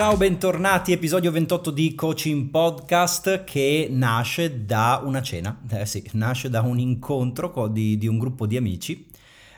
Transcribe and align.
Ciao, 0.00 0.16
bentornati, 0.16 0.92
episodio 0.92 1.30
28 1.30 1.70
di 1.70 1.94
Coaching 1.94 2.48
Podcast 2.48 3.44
che 3.44 3.86
nasce 3.90 4.64
da 4.64 5.02
una 5.04 5.20
cena, 5.20 5.60
eh 5.68 5.84
sì, 5.84 6.02
nasce 6.12 6.48
da 6.48 6.62
un 6.62 6.78
incontro 6.78 7.68
di, 7.68 7.98
di 7.98 8.06
un 8.06 8.16
gruppo 8.16 8.46
di 8.46 8.56
amici 8.56 9.06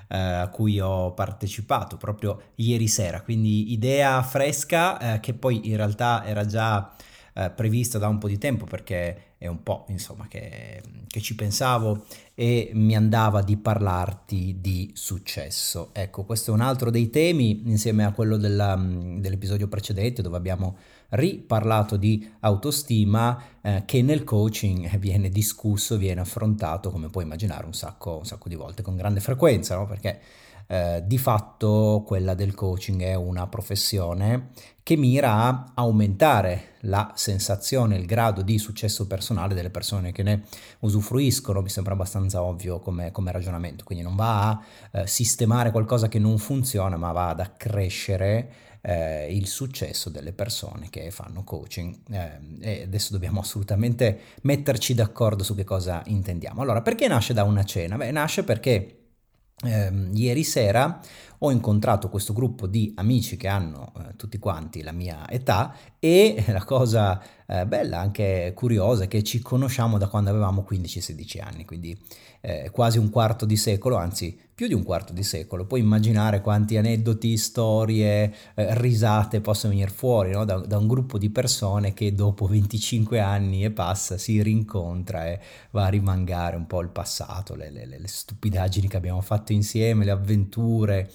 eh, 0.08 0.18
a 0.18 0.48
cui 0.48 0.80
ho 0.80 1.12
partecipato 1.12 1.96
proprio 1.96 2.54
ieri 2.56 2.88
sera, 2.88 3.22
quindi 3.22 3.72
idea 3.72 4.20
fresca 4.24 5.14
eh, 5.14 5.20
che 5.20 5.32
poi 5.32 5.68
in 5.68 5.76
realtà 5.76 6.26
era 6.26 6.44
già 6.44 6.92
eh, 7.34 7.50
prevista 7.50 7.98
da 7.98 8.08
un 8.08 8.18
po' 8.18 8.28
di 8.28 8.38
tempo 8.38 8.64
perché 8.64 9.34
è 9.38 9.46
un 9.46 9.62
po' 9.62 9.86
insomma 9.88 10.28
che, 10.28 10.80
che, 11.08 11.20
ci 11.20 11.34
pensavo 11.34 12.04
e 12.34 12.70
mi 12.74 12.94
andava 12.94 13.42
di 13.42 13.56
parlarti 13.56 14.58
di 14.60 14.90
successo. 14.94 15.90
Ecco, 15.92 16.24
questo 16.24 16.50
è 16.50 16.54
un 16.54 16.60
altro 16.60 16.90
dei 16.90 17.10
temi 17.10 17.62
insieme 17.66 18.04
a 18.04 18.12
quello 18.12 18.36
della, 18.36 18.76
dell'episodio 18.76 19.66
precedente 19.66 20.22
dove 20.22 20.36
abbiamo 20.36 20.76
riparlato 21.10 21.96
di 21.96 22.30
autostima 22.40 23.42
eh, 23.60 23.82
che 23.84 24.02
nel 24.02 24.24
coaching 24.24 24.96
viene 24.98 25.28
discusso, 25.28 25.96
viene 25.96 26.20
affrontato 26.20 26.90
come 26.90 27.08
puoi 27.08 27.24
immaginare 27.24 27.66
un 27.66 27.74
sacco, 27.74 28.18
un 28.18 28.24
sacco 28.24 28.48
di 28.48 28.54
volte 28.54 28.82
con 28.82 28.94
grande 28.94 29.20
frequenza, 29.20 29.74
no? 29.74 29.86
perché 29.86 30.20
eh, 30.66 31.02
di 31.04 31.18
fatto 31.18 32.02
quella 32.06 32.34
del 32.34 32.54
coaching 32.54 33.02
è 33.02 33.14
una 33.14 33.46
professione 33.46 34.50
che 34.82 34.96
mira 34.96 35.32
a 35.32 35.72
aumentare 35.74 36.70
la 36.80 37.12
sensazione, 37.14 37.96
il 37.96 38.06
grado 38.06 38.42
di 38.42 38.58
successo 38.58 39.06
personale 39.06 39.54
delle 39.54 39.70
persone 39.70 40.10
che 40.10 40.22
ne 40.22 40.42
usufruiscono, 40.80 41.62
mi 41.62 41.68
sembra 41.68 41.92
abbastanza 41.92 42.42
ovvio 42.42 42.80
come, 42.80 43.12
come 43.12 43.30
ragionamento, 43.30 43.84
quindi 43.84 44.02
non 44.02 44.16
va 44.16 44.48
a 44.48 44.62
eh, 44.92 45.06
sistemare 45.06 45.70
qualcosa 45.70 46.08
che 46.08 46.18
non 46.18 46.38
funziona, 46.38 46.96
ma 46.96 47.12
va 47.12 47.28
ad 47.28 47.40
accrescere 47.40 48.52
eh, 48.82 49.32
il 49.34 49.46
successo 49.46 50.10
delle 50.10 50.32
persone 50.32 50.90
che 50.90 51.10
fanno 51.12 51.44
coaching 51.44 51.96
eh, 52.10 52.38
e 52.60 52.82
adesso 52.82 53.12
dobbiamo 53.12 53.40
assolutamente 53.40 54.18
metterci 54.42 54.94
d'accordo 54.94 55.44
su 55.44 55.54
che 55.54 55.64
cosa 55.64 56.02
intendiamo. 56.06 56.60
Allora, 56.60 56.82
perché 56.82 57.06
nasce 57.06 57.32
da 57.32 57.44
una 57.44 57.62
cena? 57.64 57.96
Beh, 57.96 58.10
nasce 58.10 58.42
perché 58.42 59.01
eh, 59.62 60.10
ieri 60.12 60.44
sera 60.44 61.00
ho 61.44 61.50
incontrato 61.50 62.08
questo 62.08 62.32
gruppo 62.32 62.66
di 62.66 62.92
amici 62.96 63.36
che 63.36 63.48
hanno 63.48 63.92
eh, 63.96 64.16
tutti 64.16 64.38
quanti 64.38 64.82
la 64.82 64.92
mia 64.92 65.28
età 65.28 65.74
e 65.98 66.44
la 66.48 66.64
cosa 66.64 67.20
eh, 67.46 67.66
bella, 67.66 67.98
anche 67.98 68.52
curiosa, 68.54 69.04
è 69.04 69.08
che 69.08 69.22
ci 69.22 69.40
conosciamo 69.40 69.98
da 69.98 70.08
quando 70.08 70.30
avevamo 70.30 70.64
15-16 70.68 71.42
anni, 71.42 71.64
quindi 71.64 71.98
eh, 72.42 72.70
quasi 72.70 72.98
un 72.98 73.08
quarto 73.08 73.46
di 73.46 73.56
secolo, 73.56 73.96
anzi 73.96 74.38
più 74.52 74.66
di 74.66 74.74
un 74.74 74.82
quarto 74.82 75.12
di 75.12 75.22
secolo. 75.22 75.64
Puoi 75.64 75.80
immaginare 75.80 76.40
quanti 76.40 76.76
aneddoti, 76.76 77.36
storie, 77.36 78.34
eh, 78.54 78.78
risate 78.80 79.40
possono 79.40 79.72
venire 79.72 79.90
fuori 79.90 80.32
no? 80.32 80.44
da, 80.44 80.58
da, 80.58 80.76
un 80.76 80.88
gruppo 80.88 81.18
di 81.18 81.30
persone 81.30 81.94
che 81.94 82.14
dopo 82.14 82.46
25 82.46 83.20
anni 83.20 83.64
e 83.64 83.70
passa 83.70 84.18
si 84.18 84.42
rincontra 84.42 85.26
e 85.26 85.40
va 85.70 85.86
a 85.86 85.88
rimangare 85.88 86.56
un 86.56 86.66
po' 86.66 86.80
il 86.80 86.88
passato, 86.88 87.54
le, 87.54 87.70
le, 87.70 87.86
le 87.86 88.08
stupidaggini 88.08 88.88
che 88.88 88.96
abbiamo 88.96 89.20
fatto 89.20 89.52
insieme, 89.52 90.04
le 90.04 90.10
avventure 90.10 91.10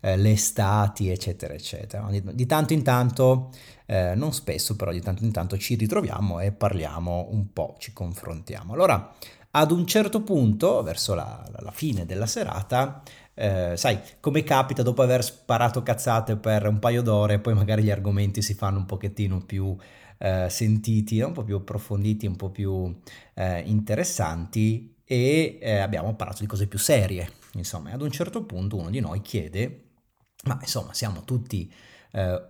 eh, 0.00 0.16
le 0.16 0.30
estati, 0.30 1.08
eccetera, 1.08 1.54
eccetera. 1.54 2.06
Di, 2.10 2.22
di 2.32 2.46
tanto 2.46 2.72
in 2.72 2.82
tanto, 2.82 3.50
eh, 3.86 4.14
non 4.14 4.32
spesso, 4.32 4.76
però 4.76 4.92
di 4.92 5.00
tanto 5.00 5.24
in 5.24 5.32
tanto 5.32 5.58
ci 5.58 5.74
ritroviamo 5.74 6.40
e 6.40 6.52
parliamo 6.52 7.28
un 7.30 7.52
po', 7.52 7.76
ci 7.78 7.92
confrontiamo. 7.92 8.72
Allora, 8.72 9.12
ad 9.50 9.70
un 9.70 9.86
certo 9.86 10.22
punto, 10.22 10.82
verso 10.82 11.14
la, 11.14 11.42
la 11.58 11.70
fine 11.70 12.06
della 12.06 12.26
serata, 12.26 13.02
eh, 13.34 13.74
sai, 13.76 14.00
come 14.20 14.42
capita 14.42 14.82
dopo 14.82 15.02
aver 15.02 15.24
sparato 15.24 15.82
cazzate 15.82 16.36
per 16.36 16.66
un 16.66 16.78
paio 16.78 17.02
d'ore, 17.02 17.38
poi 17.38 17.54
magari 17.54 17.82
gli 17.82 17.90
argomenti 17.90 18.42
si 18.42 18.54
fanno 18.54 18.78
un 18.78 18.86
pochettino 18.86 19.40
più 19.40 19.76
eh, 20.18 20.48
sentiti, 20.50 21.20
un 21.20 21.32
po' 21.32 21.44
più 21.44 21.56
approfonditi, 21.56 22.26
un 22.26 22.36
po' 22.36 22.50
più 22.50 22.94
eh, 23.34 23.60
interessanti 23.60 24.96
e 25.04 25.58
eh, 25.60 25.78
abbiamo 25.78 26.14
parlato 26.14 26.40
di 26.40 26.46
cose 26.46 26.66
più 26.66 26.78
serie. 26.78 27.30
Insomma, 27.52 27.92
ad 27.92 28.02
un 28.02 28.10
certo 28.10 28.44
punto 28.44 28.76
uno 28.76 28.90
di 28.90 29.00
noi 29.00 29.22
chiede 29.22 29.84
ma 30.44 30.58
insomma 30.60 30.94
siamo 30.94 31.24
tutti, 31.24 31.70
eh, 32.12 32.48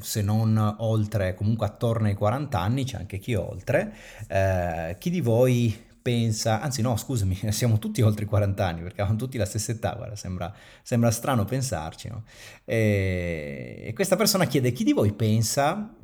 se 0.00 0.22
non 0.22 0.76
oltre, 0.78 1.34
comunque 1.34 1.66
attorno 1.66 2.06
ai 2.06 2.14
40 2.14 2.58
anni, 2.58 2.84
c'è 2.84 2.98
anche 2.98 3.18
chi 3.18 3.34
oltre, 3.34 3.94
eh, 4.28 4.96
chi 4.98 5.10
di 5.10 5.20
voi 5.20 5.88
pensa, 6.02 6.60
anzi 6.60 6.82
no 6.82 6.96
scusami, 6.96 7.38
siamo 7.52 7.78
tutti 7.78 8.02
oltre 8.02 8.24
i 8.24 8.28
40 8.28 8.66
anni 8.66 8.82
perché 8.82 9.00
avevamo 9.00 9.18
tutti 9.18 9.38
la 9.38 9.44
stessa 9.44 9.72
età, 9.72 9.94
guarda, 9.94 10.16
sembra, 10.16 10.52
sembra 10.82 11.10
strano 11.10 11.44
pensarci, 11.44 12.08
no? 12.08 12.24
e, 12.64 13.82
e, 13.86 13.92
questa 13.92 14.16
persona 14.16 14.46
chiede 14.46 14.72
chi 14.72 14.84
di 14.84 14.92
voi 14.92 15.12
pensa, 15.12 15.94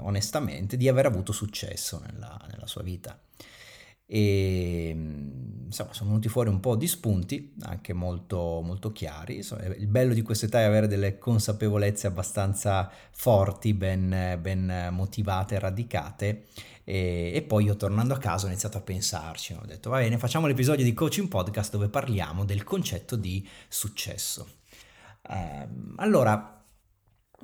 onestamente, 0.00 0.76
di 0.76 0.88
aver 0.88 1.06
avuto 1.06 1.32
successo 1.32 2.00
nella, 2.04 2.38
nella 2.50 2.66
sua 2.66 2.82
vita 2.82 3.18
e 4.06 4.90
insomma 5.64 5.92
sono 5.92 6.10
venuti 6.10 6.28
fuori 6.28 6.48
un 6.50 6.60
po' 6.60 6.76
di 6.76 6.86
spunti 6.86 7.54
anche 7.62 7.92
molto, 7.92 8.60
molto 8.62 8.92
chiari. 8.92 9.42
Il 9.78 9.86
bello 9.86 10.14
di 10.14 10.22
questa 10.22 10.46
età 10.46 10.60
è 10.60 10.64
avere 10.64 10.86
delle 10.86 11.18
consapevolezze 11.18 12.06
abbastanza 12.06 12.90
forti 13.10 13.74
ben, 13.74 14.38
ben 14.40 14.88
motivate 14.92 15.58
radicate. 15.58 16.44
E, 16.84 17.32
e, 17.34 17.42
poi 17.42 17.64
io 17.64 17.76
tornando 17.76 18.12
a 18.12 18.18
casa 18.18 18.44
ho 18.44 18.48
iniziato 18.50 18.76
a 18.76 18.82
pensarci 18.82 19.54
ho 19.54 19.64
detto 19.64 19.88
va 19.88 20.00
bene 20.00 20.18
facciamo 20.18 20.46
l'episodio 20.46 20.84
di 20.84 20.92
coaching 20.92 21.28
podcast 21.28 21.72
dove 21.72 21.88
parliamo 21.88 22.44
del 22.44 22.62
concetto 22.62 23.16
di 23.16 23.46
successo. 23.68 24.46
Eh, 25.26 25.68
allora 25.96 26.62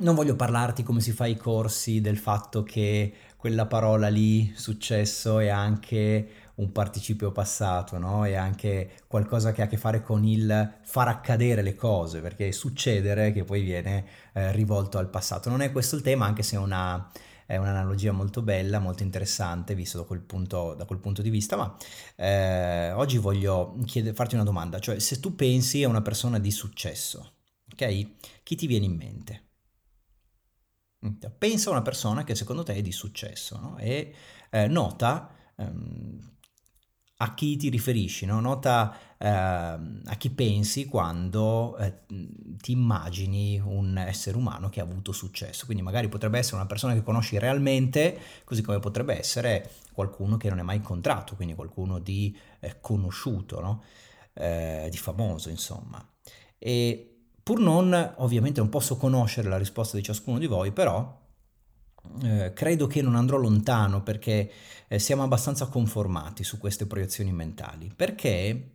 non 0.01 0.15
voglio 0.15 0.37
parlarti 0.37 0.83
come 0.83 1.01
si 1.01 1.13
fa 1.13 1.27
i 1.27 1.37
corsi 1.37 2.01
del 2.01 2.19
fatto 2.19 2.63
che 2.63 3.13
quella 3.37 3.67
parola 3.67 4.09
lì, 4.09 4.53
successo, 4.55 5.39
è 5.39 5.49
anche 5.49 6.29
un 6.61 6.73
participio 6.73 7.33
passato, 7.33 7.99
no? 7.99 8.25
È 8.27 8.35
anche 8.35 9.03
qualcosa 9.07 9.53
che 9.53 9.63
ha 9.63 9.65
a 9.65 9.69
che 9.69 9.79
fare 9.79 10.03
con 10.03 10.25
il 10.25 10.79
far 10.83 11.09
accadere 11.09 11.63
le 11.63 11.75
cose, 11.75 12.21
perché 12.21 12.49
è 12.49 12.51
succedere 12.51 13.33
che 13.33 13.45
poi 13.45 13.63
viene 13.63 14.07
eh, 14.35 14.53
rivolto 14.53 14.99
al 14.99 15.09
passato. 15.09 15.49
Non 15.49 15.63
è 15.63 15.73
questo 15.73 15.97
il 15.97 16.03
tema, 16.03 16.27
anche 16.27 16.43
se 16.43 16.57
è, 16.57 16.59
una, 16.59 17.11
è 17.47 17.57
un'analogia 17.57 18.13
molto 18.13 18.43
bella, 18.43 18.79
molto 18.79 19.03
interessante, 19.03 19.75
visto 19.75 19.99
da 19.99 20.05
quel 20.05 20.21
punto, 20.21 20.75
da 20.75 20.85
quel 20.85 20.99
punto 20.99 21.23
di 21.23 21.31
vista, 21.31 21.57
ma 21.57 21.75
eh, 22.17 22.93
oggi 22.93 23.17
voglio 23.17 23.77
chiede, 23.87 24.13
farti 24.13 24.35
una 24.35 24.45
domanda, 24.45 24.79
cioè 24.79 24.99
se 24.99 25.19
tu 25.19 25.35
pensi 25.35 25.83
a 25.83 25.89
una 25.89 26.03
persona 26.03 26.39
di 26.39 26.51
successo, 26.51 27.37
ok? 27.73 28.43
Chi 28.43 28.55
ti 28.57 28.67
viene 28.67 28.85
in 28.85 28.97
mente? 28.97 29.45
Pensa 31.39 31.71
a 31.71 31.73
una 31.73 31.83
persona 31.83 32.25
che 32.25 32.35
secondo 32.35 32.63
te 32.63 32.75
è 32.75 32.83
di 32.83 32.93
successo 32.93 33.59
no? 33.59 33.79
e 33.79 34.15
eh, 34.51 34.67
nota 34.67 35.31
ehm, 35.57 36.30
a 37.23 37.35
chi 37.35 37.57
ti 37.57 37.69
riferisci, 37.69 38.25
no? 38.25 38.41
nota 38.41 38.97
eh, 39.19 39.29
a 39.29 40.17
chi 40.17 40.31
pensi 40.31 40.87
quando 40.87 41.77
eh, 41.77 42.01
ti 42.61 42.73
immagini 42.73 43.61
un 43.63 43.99
essere 43.99 44.37
umano 44.39 44.71
che 44.71 44.81
ha 44.81 44.85
avuto 44.85 45.13
successo. 45.13 45.67
Quindi 45.67 45.83
magari 45.83 46.09
potrebbe 46.09 46.39
essere 46.39 46.57
una 46.57 46.67
persona 46.67 46.95
che 46.95 47.03
conosci 47.03 47.39
realmente, 47.39 48.19
così 48.45 48.63
come 48.63 48.79
potrebbe 48.79 49.19
essere 49.19 49.71
qualcuno 49.93 50.39
che 50.39 50.49
non 50.49 50.59
hai 50.59 50.65
mai 50.65 50.77
incontrato, 50.77 51.35
quindi 51.37 51.55
qualcuno 51.55 51.99
di 51.99 52.35
eh, 52.61 52.77
conosciuto, 52.81 53.61
no? 53.61 53.83
Eh, 54.33 54.89
di 54.91 54.97
famoso, 54.97 55.51
insomma. 55.51 56.03
E 56.59 57.11
Pur 57.43 57.59
non, 57.59 58.15
ovviamente 58.19 58.61
non 58.61 58.69
posso 58.69 58.97
conoscere 58.97 59.49
la 59.49 59.59
risposta 59.59 59.97
di 59.97 60.03
ciascuno 60.03 60.39
di 60.39 60.47
voi, 60.47 60.73
però 60.73 61.20
eh, 62.23 62.53
credo 62.55 62.87
che 62.87 63.03
non 63.03 63.15
andrò 63.15 63.37
lontano 63.37 64.03
perché 64.03 64.51
eh, 64.89 64.99
siamo 64.99 65.23
abbastanza 65.23 65.67
conformati 65.67 66.45
su 66.45 66.59
queste 66.59 66.87
proiezioni 66.87 67.33
mentali, 67.33 67.93
perché 67.95 68.71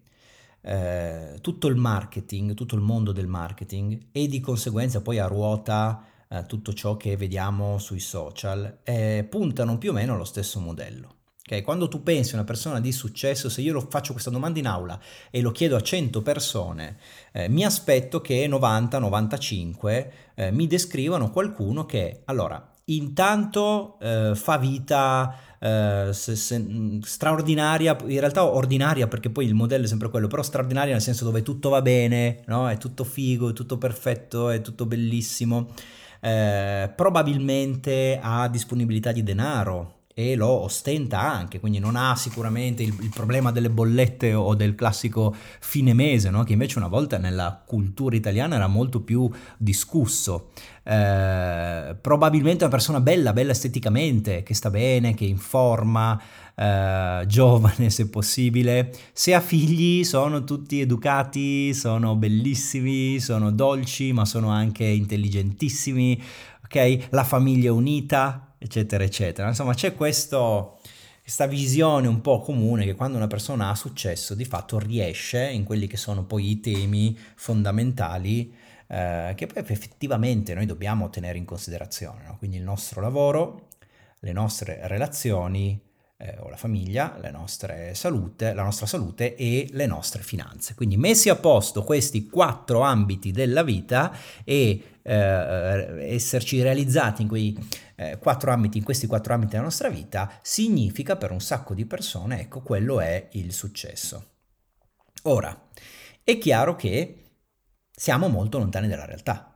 eh, 0.61 1.37
tutto 1.41 1.67
il 1.67 1.75
marketing, 1.75 2.53
tutto 2.53 2.75
il 2.75 2.81
mondo 2.81 3.11
del 3.11 3.27
marketing 3.27 4.07
e 4.11 4.27
di 4.27 4.39
conseguenza 4.39 5.01
poi 5.01 5.19
a 5.19 5.27
ruota 5.27 6.03
eh, 6.27 6.45
tutto 6.47 6.73
ciò 6.73 6.97
che 6.97 7.15
vediamo 7.17 7.77
sui 7.77 7.99
social 7.99 8.79
eh, 8.83 9.25
puntano 9.29 9.77
più 9.77 9.91
o 9.91 9.93
meno 9.93 10.13
allo 10.13 10.25
stesso 10.25 10.59
modello. 10.59 11.13
Okay? 11.47 11.61
Quando 11.61 11.87
tu 11.87 12.01
pensi 12.01 12.31
a 12.31 12.37
una 12.37 12.45
persona 12.45 12.79
di 12.79 12.91
successo, 12.91 13.49
se 13.49 13.61
io 13.61 13.79
faccio 13.81 14.13
questa 14.13 14.31
domanda 14.31 14.57
in 14.57 14.65
aula 14.65 14.99
e 15.29 15.41
lo 15.41 15.51
chiedo 15.51 15.75
a 15.75 15.81
100 15.81 16.23
persone, 16.23 16.97
eh, 17.31 17.47
mi 17.47 17.63
aspetto 17.63 18.19
che 18.19 18.47
90-95 18.47 20.07
eh, 20.33 20.51
mi 20.51 20.65
descrivano 20.65 21.29
qualcuno 21.29 21.85
che, 21.85 22.23
allora, 22.25 22.73
intanto 22.85 23.97
eh, 23.99 24.33
fa 24.35 24.57
vita 24.57 25.35
eh, 25.59 26.09
se, 26.11 26.35
se, 26.35 26.99
straordinaria, 27.01 27.97
in 28.05 28.19
realtà 28.19 28.45
ordinaria 28.45 29.07
perché 29.07 29.29
poi 29.29 29.45
il 29.45 29.55
modello 29.55 29.85
è 29.85 29.87
sempre 29.87 30.09
quello, 30.09 30.27
però 30.27 30.43
straordinaria 30.43 30.93
nel 30.93 31.01
senso 31.01 31.25
dove 31.25 31.41
tutto 31.41 31.69
va 31.69 31.81
bene, 31.81 32.43
no? 32.47 32.69
è 32.69 32.77
tutto 32.77 33.03
figo, 33.03 33.49
è 33.49 33.53
tutto 33.53 33.77
perfetto, 33.77 34.49
è 34.49 34.61
tutto 34.61 34.85
bellissimo. 34.85 35.73
Eh, 36.19 36.91
probabilmente 36.95 38.19
ha 38.21 38.47
disponibilità 38.47 39.11
di 39.11 39.23
denaro 39.23 39.95
e 40.17 40.35
lo 40.35 40.47
ostenta 40.47 41.19
anche, 41.19 41.59
quindi 41.59 41.77
non 41.77 41.97
ha 41.97 42.15
sicuramente 42.15 42.81
il, 42.81 42.95
il 43.01 43.11
problema 43.13 43.51
delle 43.51 43.69
bollette 43.69 44.33
o 44.33 44.55
del 44.55 44.73
classico 44.73 45.35
fine 45.59 45.93
mese, 45.93 46.29
no? 46.29 46.45
che 46.45 46.53
invece 46.53 46.77
una 46.77 46.87
volta 46.87 47.17
nella 47.17 47.61
cultura 47.65 48.15
italiana 48.15 48.55
era 48.55 48.67
molto 48.67 49.01
più 49.01 49.29
discusso. 49.57 50.51
Eh, 50.83 51.97
probabilmente 51.99 52.63
una 52.63 52.71
persona 52.71 53.01
bella, 53.01 53.33
bella 53.33 53.51
esteticamente, 53.51 54.41
che 54.43 54.53
sta 54.53 54.69
bene, 54.69 55.13
che 55.15 55.25
è 55.25 55.27
in 55.27 55.37
forma, 55.37 56.17
eh, 56.55 57.25
giovane 57.27 57.89
se 57.89 58.07
possibile. 58.07 58.93
Se 59.11 59.33
ha 59.33 59.41
figli 59.41 60.05
sono 60.05 60.45
tutti 60.45 60.79
educati, 60.79 61.73
sono 61.73 62.15
bellissimi, 62.15 63.19
sono 63.19 63.51
dolci, 63.51 64.13
ma 64.13 64.23
sono 64.23 64.47
anche 64.47 64.85
intelligentissimi, 64.85 66.23
ok? 66.63 67.07
La 67.09 67.25
famiglia 67.25 67.67
è 67.67 67.71
unita, 67.71 68.44
eccetera, 68.57 69.03
eccetera. 69.03 69.47
Insomma, 69.47 69.73
c'è 69.73 69.95
questo, 69.95 70.79
questa 71.21 71.45
visione 71.47 72.07
un 72.07 72.21
po' 72.21 72.39
comune 72.39 72.85
che 72.85 72.95
quando 72.95 73.17
una 73.17 73.27
persona 73.27 73.69
ha 73.69 73.75
successo, 73.75 74.35
di 74.35 74.45
fatto 74.45 74.79
riesce 74.79 75.49
in 75.49 75.63
quelli 75.63 75.87
che 75.87 75.97
sono 75.97 76.23
poi 76.23 76.51
i 76.51 76.59
temi 76.59 77.17
fondamentali 77.35 78.53
eh, 78.87 79.33
che 79.35 79.47
poi 79.47 79.63
effettivamente 79.65 80.53
noi 80.53 80.65
dobbiamo 80.65 81.09
tenere 81.09 81.37
in 81.37 81.45
considerazione. 81.45 82.25
No? 82.25 82.37
Quindi 82.37 82.57
il 82.57 82.63
nostro 82.63 83.01
lavoro, 83.01 83.69
le 84.19 84.31
nostre 84.31 84.79
relazioni, 84.83 85.79
eh, 86.17 86.37
o 86.39 86.49
la 86.49 86.55
famiglia, 86.55 87.17
la 87.21 87.31
nostra, 87.31 87.93
salute, 87.93 89.35
e 89.35 89.67
le 89.71 89.85
nostre 89.85 90.21
finanze. 90.21 90.73
Quindi 90.75 90.97
messi 90.97 91.29
a 91.29 91.35
posto 91.35 91.83
questi 91.83 92.27
quattro 92.27 92.81
ambiti 92.81 93.31
della 93.31 93.63
vita 93.63 94.15
e 94.43 94.99
eh, 95.01 96.13
esserci 96.13 96.61
realizzati 96.61 97.21
in 97.21 97.27
quei 97.27 97.57
eh, 97.95 98.17
quattro 98.17 98.51
ambiti, 98.51 98.77
in 98.77 98.83
questi 98.83 99.07
quattro 99.07 99.33
ambiti 99.33 99.51
della 99.51 99.63
nostra 99.63 99.89
vita, 99.89 100.31
significa 100.41 101.15
per 101.15 101.31
un 101.31 101.41
sacco 101.41 101.73
di 101.73 101.85
persone, 101.85 102.41
ecco, 102.41 102.61
quello 102.61 102.99
è 102.99 103.27
il 103.31 103.51
successo. 103.53 104.31
Ora, 105.23 105.69
è 106.23 106.37
chiaro 106.37 106.75
che 106.75 107.23
siamo 107.91 108.27
molto 108.27 108.57
lontani 108.57 108.87
dalla 108.87 109.05
realtà. 109.05 109.54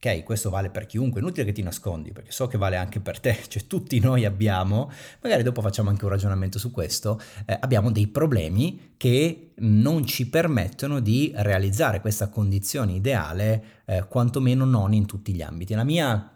Ok, 0.00 0.22
questo 0.22 0.48
vale 0.48 0.70
per 0.70 0.86
chiunque, 0.86 1.20
inutile 1.20 1.44
che 1.44 1.50
ti 1.50 1.60
nascondi, 1.60 2.12
perché 2.12 2.30
so 2.30 2.46
che 2.46 2.56
vale 2.56 2.76
anche 2.76 3.00
per 3.00 3.18
te, 3.18 3.36
cioè 3.48 3.66
tutti 3.66 3.98
noi 3.98 4.24
abbiamo, 4.24 4.92
magari 5.20 5.42
dopo 5.42 5.60
facciamo 5.60 5.90
anche 5.90 6.04
un 6.04 6.10
ragionamento 6.10 6.60
su 6.60 6.70
questo, 6.70 7.20
eh, 7.44 7.58
abbiamo 7.58 7.90
dei 7.90 8.06
problemi 8.06 8.92
che 8.96 9.54
non 9.56 10.06
ci 10.06 10.28
permettono 10.28 11.00
di 11.00 11.32
realizzare 11.34 12.00
questa 12.00 12.28
condizione 12.28 12.92
ideale, 12.92 13.64
eh, 13.86 14.06
quantomeno 14.08 14.64
non 14.64 14.92
in 14.92 15.04
tutti 15.04 15.34
gli 15.34 15.42
ambiti. 15.42 15.74
La 15.74 15.82
mia 15.82 16.32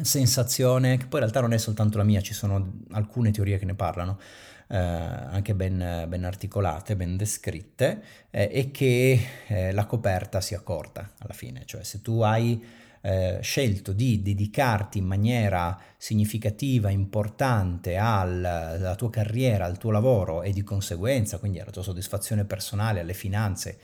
sensazione, 0.00 0.96
che 0.96 1.06
poi 1.06 1.18
in 1.18 1.26
realtà 1.26 1.40
non 1.40 1.52
è 1.52 1.58
soltanto 1.58 1.98
la 1.98 2.04
mia, 2.04 2.20
ci 2.20 2.34
sono 2.34 2.82
alcune 2.92 3.32
teorie 3.32 3.58
che 3.58 3.64
ne 3.64 3.74
parlano, 3.74 4.20
eh, 4.68 4.76
anche 4.76 5.54
ben, 5.54 6.06
ben, 6.08 6.24
articolate, 6.24 6.96
ben 6.96 7.16
descritte, 7.16 8.02
eh, 8.30 8.48
e 8.52 8.70
che 8.70 9.20
eh, 9.46 9.72
la 9.72 9.86
coperta 9.86 10.40
sia 10.40 10.60
corta 10.60 11.12
alla 11.18 11.34
fine, 11.34 11.62
cioè 11.64 11.82
se 11.84 12.02
tu 12.02 12.20
hai 12.20 12.64
eh, 13.02 13.38
scelto 13.40 13.92
di 13.92 14.20
dedicarti 14.22 14.98
in 14.98 15.06
maniera 15.06 15.78
significativa, 15.96 16.90
importante 16.90 17.96
alla 17.96 18.94
tua 18.96 19.10
carriera, 19.10 19.64
al 19.64 19.78
tuo 19.78 19.92
lavoro 19.92 20.42
e 20.42 20.52
di 20.52 20.62
conseguenza, 20.62 21.38
quindi 21.38 21.60
alla 21.60 21.70
tua 21.70 21.82
soddisfazione 21.82 22.44
personale, 22.44 23.00
alle 23.00 23.14
finanze, 23.14 23.78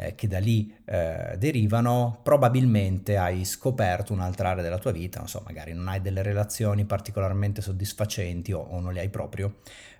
eh, 0.00 0.14
che 0.14 0.28
da 0.28 0.38
lì 0.38 0.72
eh, 0.84 1.34
derivano, 1.38 2.20
probabilmente 2.22 3.16
hai 3.16 3.44
scoperto 3.44 4.12
un'altra 4.12 4.50
area 4.50 4.62
della 4.62 4.78
tua 4.78 4.92
vita, 4.92 5.18
non 5.18 5.28
so, 5.28 5.42
magari 5.44 5.72
non 5.72 5.88
hai 5.88 6.00
delle 6.00 6.22
relazioni 6.22 6.84
particolarmente 6.84 7.60
soddisfacenti 7.60 8.52
o, 8.52 8.60
o 8.60 8.78
non 8.78 8.92
le 8.92 9.00
hai 9.00 9.08
proprio, 9.08 9.56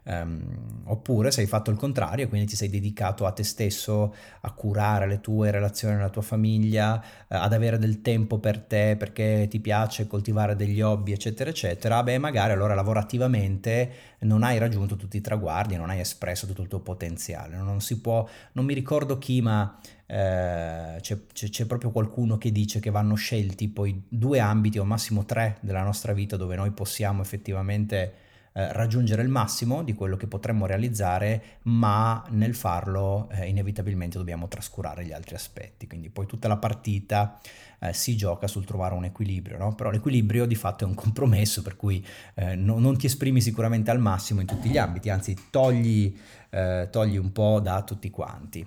Um, 0.09 0.85
oppure 0.85 1.31
se 1.31 1.43
hai 1.43 1.47
fatto 1.47 1.71
il 1.71 1.77
contrario, 1.77 2.29
quindi 2.29 2.47
ti 2.47 2.57
sei 2.57 2.71
dedicato 2.71 3.27
a 3.27 3.31
te 3.31 3.43
stesso, 3.43 4.15
a 4.41 4.51
curare 4.53 5.07
le 5.07 5.21
tue 5.21 5.51
relazioni, 5.51 5.99
la 5.99 6.09
tua 6.09 6.23
famiglia, 6.23 6.99
eh, 7.29 7.37
ad 7.37 7.53
avere 7.53 7.77
del 7.77 8.01
tempo 8.01 8.39
per 8.39 8.59
te 8.59 8.97
perché 8.99 9.47
ti 9.51 9.61
piace 9.61 10.07
coltivare 10.07 10.57
degli 10.57 10.81
hobby, 10.81 11.13
eccetera, 11.13 11.51
eccetera, 11.51 12.03
beh, 12.03 12.17
magari 12.17 12.53
allora 12.53 12.73
lavorativamente 12.73 13.91
non 14.21 14.45
hai 14.45 14.57
raggiunto 14.57 14.97
tutti 14.97 15.19
i 15.19 15.21
traguardi, 15.21 15.77
non 15.77 15.91
hai 15.91 16.01
espresso 16.01 16.47
tutto 16.47 16.63
il 16.63 16.69
tuo 16.69 16.81
potenziale. 16.81 17.59
Non 17.59 17.83
si 17.83 18.01
può, 18.01 18.27
non 18.53 18.65
mi 18.65 18.73
ricordo 18.73 19.19
chi, 19.19 19.43
ma 19.43 19.79
eh, 20.07 20.97
c'è, 21.01 21.19
c'è, 21.35 21.49
c'è, 21.51 21.67
proprio 21.67 21.91
qualcuno 21.91 22.39
che 22.39 22.51
dice 22.51 22.81
che 22.81 22.89
vanno 22.89 23.15
scelti 23.15 23.69
poi 23.69 24.05
due 24.09 24.39
ambiti 24.41 24.79
o 24.79 24.85
massimo 24.85 25.27
tre 25.27 25.59
della 25.61 25.83
nostra 25.83 26.15
vita 26.15 26.39
dove 26.39 26.57
noi 26.57 26.71
possiamo 26.71 27.21
effettivamente 27.21 28.27
eh, 28.53 28.73
raggiungere 28.73 29.23
il 29.23 29.29
massimo 29.29 29.83
di 29.83 29.95
quello 29.95 30.17
che 30.17 30.27
potremmo 30.27 30.67
realizzare, 30.67 31.59
ma 31.63 32.25
nel 32.31 32.55
farlo 32.55 33.29
eh, 33.31 33.47
inevitabilmente 33.47 34.19
dobbiamo 34.19 34.49
trascurare 34.49 35.05
gli 35.05 35.13
altri 35.13 35.35
aspetti. 35.35 35.87
Quindi 35.87 36.11
poi 36.11 36.27
tutta 36.27 36.49
la 36.49 36.57
partita 36.57 37.39
eh, 37.81 37.93
si 37.93 38.17
gioca 38.17 38.47
sul 38.47 38.65
trovare 38.65 38.95
un 38.95 39.05
equilibrio, 39.05 39.59
no? 39.59 39.75
però 39.75 39.91
l'equilibrio 39.91 40.47
di 40.47 40.55
fatto 40.55 40.85
è 40.85 40.87
un 40.87 40.95
compromesso 40.95 41.63
per 41.63 41.77
cui 41.77 42.05
eh, 42.35 42.55
no, 42.55 42.79
non 42.79 42.97
ti 42.97 43.07
esprimi 43.07 43.41
sicuramente 43.41 43.91
al 43.91 44.01
massimo 44.01 44.41
in 44.41 44.47
tutti 44.47 44.69
gli 44.69 44.79
ambiti, 44.79 45.11
anzi 45.11 45.37
togli, 45.51 46.17
eh, 46.51 46.89
togli 46.91 47.17
un 47.17 47.33
po' 47.33 47.61
da 47.61 47.83
tutti 47.83 48.11
quanti. 48.11 48.67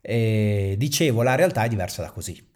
E 0.00 0.74
dicevo, 0.78 1.22
la 1.22 1.34
realtà 1.34 1.64
è 1.64 1.68
diversa 1.68 2.02
da 2.02 2.10
così. 2.10 2.47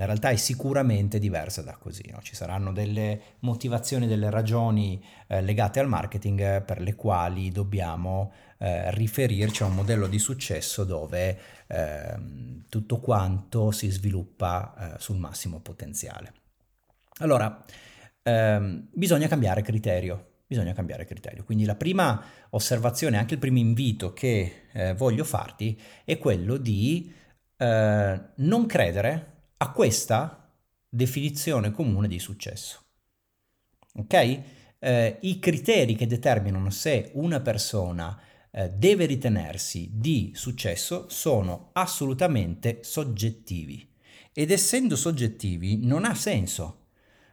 La 0.00 0.06
realtà 0.06 0.30
è 0.30 0.36
sicuramente 0.36 1.18
diversa 1.18 1.60
da 1.60 1.76
così, 1.76 2.08
no? 2.10 2.20
ci 2.22 2.34
saranno 2.34 2.72
delle 2.72 3.20
motivazioni, 3.40 4.06
delle 4.06 4.30
ragioni 4.30 5.04
eh, 5.26 5.42
legate 5.42 5.78
al 5.78 5.88
marketing 5.88 6.62
per 6.62 6.80
le 6.80 6.94
quali 6.94 7.50
dobbiamo 7.50 8.32
eh, 8.56 8.90
riferirci 8.92 9.62
a 9.62 9.66
un 9.66 9.74
modello 9.74 10.06
di 10.06 10.18
successo 10.18 10.84
dove 10.84 11.38
eh, 11.66 12.18
tutto 12.70 12.96
quanto 12.96 13.72
si 13.72 13.90
sviluppa 13.90 14.94
eh, 14.94 14.98
sul 14.98 15.18
massimo 15.18 15.60
potenziale. 15.60 16.32
Allora, 17.18 17.62
ehm, 18.22 18.88
bisogna 18.94 19.28
cambiare 19.28 19.60
criterio, 19.60 20.28
bisogna 20.46 20.72
cambiare 20.72 21.04
criterio. 21.04 21.44
Quindi 21.44 21.66
la 21.66 21.74
prima 21.74 22.24
osservazione, 22.48 23.18
anche 23.18 23.34
il 23.34 23.40
primo 23.40 23.58
invito 23.58 24.14
che 24.14 24.62
eh, 24.72 24.94
voglio 24.94 25.24
farti 25.24 25.78
è 26.06 26.16
quello 26.16 26.56
di 26.56 27.12
eh, 27.58 28.20
non 28.36 28.64
credere 28.64 29.39
a 29.62 29.72
questa 29.72 30.50
definizione 30.88 31.70
comune 31.70 32.08
di 32.08 32.18
successo. 32.18 32.82
Ok? 33.94 34.42
Eh, 34.78 35.18
I 35.20 35.38
criteri 35.38 35.94
che 35.94 36.06
determinano 36.06 36.70
se 36.70 37.10
una 37.14 37.40
persona 37.40 38.18
eh, 38.50 38.70
deve 38.70 39.04
ritenersi 39.04 39.90
di 39.92 40.32
successo 40.34 41.08
sono 41.08 41.70
assolutamente 41.72 42.78
soggettivi 42.82 43.86
ed 44.32 44.50
essendo 44.50 44.96
soggettivi 44.96 45.84
non 45.84 46.04
ha 46.04 46.14
senso 46.14 46.86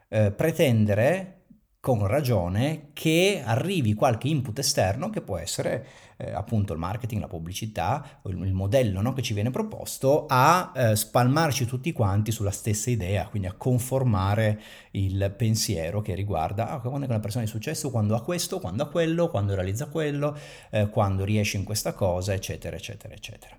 eh, 0.09 0.31
pretendere 0.31 1.36
con 1.79 2.05
ragione 2.05 2.89
che 2.93 3.41
arrivi 3.45 3.93
qualche 3.93 4.27
input 4.27 4.59
esterno 4.59 5.09
che 5.09 5.21
può 5.21 5.37
essere 5.37 5.85
eh, 6.17 6.31
appunto 6.31 6.73
il 6.73 6.79
marketing, 6.79 7.21
la 7.21 7.27
pubblicità, 7.27 8.19
il, 8.25 8.37
il 8.45 8.53
modello 8.53 9.01
no, 9.01 9.13
che 9.13 9.21
ci 9.21 9.33
viene 9.33 9.51
proposto 9.51 10.25
a 10.27 10.71
eh, 10.75 10.95
spalmarci 10.95 11.65
tutti 11.65 11.91
quanti 11.93 12.31
sulla 12.31 12.51
stessa 12.51 12.89
idea, 12.89 13.27
quindi 13.27 13.47
a 13.47 13.53
conformare 13.53 14.61
il 14.91 15.33
pensiero 15.37 16.01
che 16.01 16.15
riguarda 16.15 16.69
ah, 16.69 16.79
quando 16.79 17.05
è 17.05 17.09
una 17.09 17.19
persona 17.19 17.43
di 17.43 17.49
successo, 17.49 17.91
quando 17.91 18.15
ha 18.15 18.21
questo, 18.21 18.59
quando 18.59 18.83
ha 18.83 18.89
quello, 18.89 19.29
quando 19.29 19.53
realizza 19.53 19.85
quello, 19.87 20.37
eh, 20.71 20.89
quando 20.89 21.23
riesce 21.23 21.57
in 21.57 21.63
questa 21.63 21.93
cosa, 21.93 22.33
eccetera, 22.33 22.75
eccetera, 22.75 23.13
eccetera. 23.13 23.57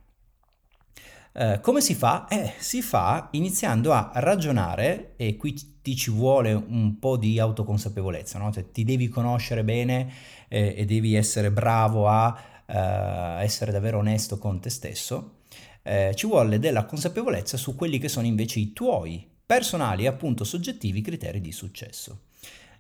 Eh, 1.41 1.61
come 1.61 1.81
si 1.81 1.95
fa? 1.95 2.27
Eh, 2.27 2.55
si 2.59 2.83
fa 2.83 3.29
iniziando 3.31 3.93
a 3.93 4.11
ragionare, 4.15 5.13
e 5.15 5.37
qui 5.37 5.55
ti 5.81 5.95
ci 5.95 6.11
vuole 6.11 6.53
un 6.53 6.99
po' 6.99 7.17
di 7.17 7.39
autoconsapevolezza, 7.39 8.41
no? 8.41 8.51
cioè, 8.51 8.73
ti 8.73 8.83
devi 8.83 9.07
conoscere 9.07 9.63
bene 9.63 10.13
eh, 10.49 10.75
e 10.77 10.85
devi 10.85 11.15
essere 11.15 11.53
bravo 11.53 12.09
a 12.09 12.37
eh, 12.67 13.45
essere 13.45 13.71
davvero 13.71 13.99
onesto 13.99 14.37
con 14.37 14.59
te 14.59 14.69
stesso. 14.69 15.37
Eh, 15.85 16.11
ci 16.17 16.27
vuole 16.27 16.59
della 16.59 16.85
consapevolezza 16.87 17.57
su 17.57 17.77
quelli 17.77 17.99
che 17.99 18.09
sono 18.09 18.27
invece 18.27 18.59
i 18.59 18.73
tuoi 18.73 19.25
personali 19.47 20.03
e 20.03 20.09
appunto 20.09 20.43
soggettivi 20.43 21.03
criteri 21.03 21.41
di 21.41 21.53
successo. 21.53 22.23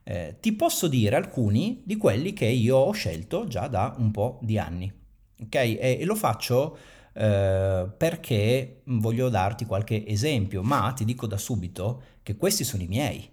Eh, 0.03 0.39
ti 0.41 0.53
posso 0.53 0.89
dire 0.89 1.15
alcuni 1.15 1.83
di 1.85 1.97
quelli 1.97 2.33
che 2.33 2.47
io 2.47 2.77
ho 2.77 2.91
scelto 2.91 3.47
già 3.47 3.69
da 3.69 3.95
un 3.99 4.11
po' 4.11 4.41
di 4.43 4.59
anni, 4.59 4.93
ok? 5.43 5.55
E, 5.55 5.99
e 6.01 6.05
lo 6.05 6.17
faccio 6.17 6.97
eh, 7.19 7.89
perché 7.97 8.83
voglio 8.85 9.29
darti 9.29 9.65
qualche 9.65 10.07
esempio, 10.07 10.63
ma 10.63 10.93
ti 10.93 11.05
dico 11.05 11.27
da 11.27 11.37
subito 11.37 12.03
che 12.23 12.37
questi 12.37 12.63
sono 12.63 12.85
i 12.85 12.87
miei. 12.87 13.29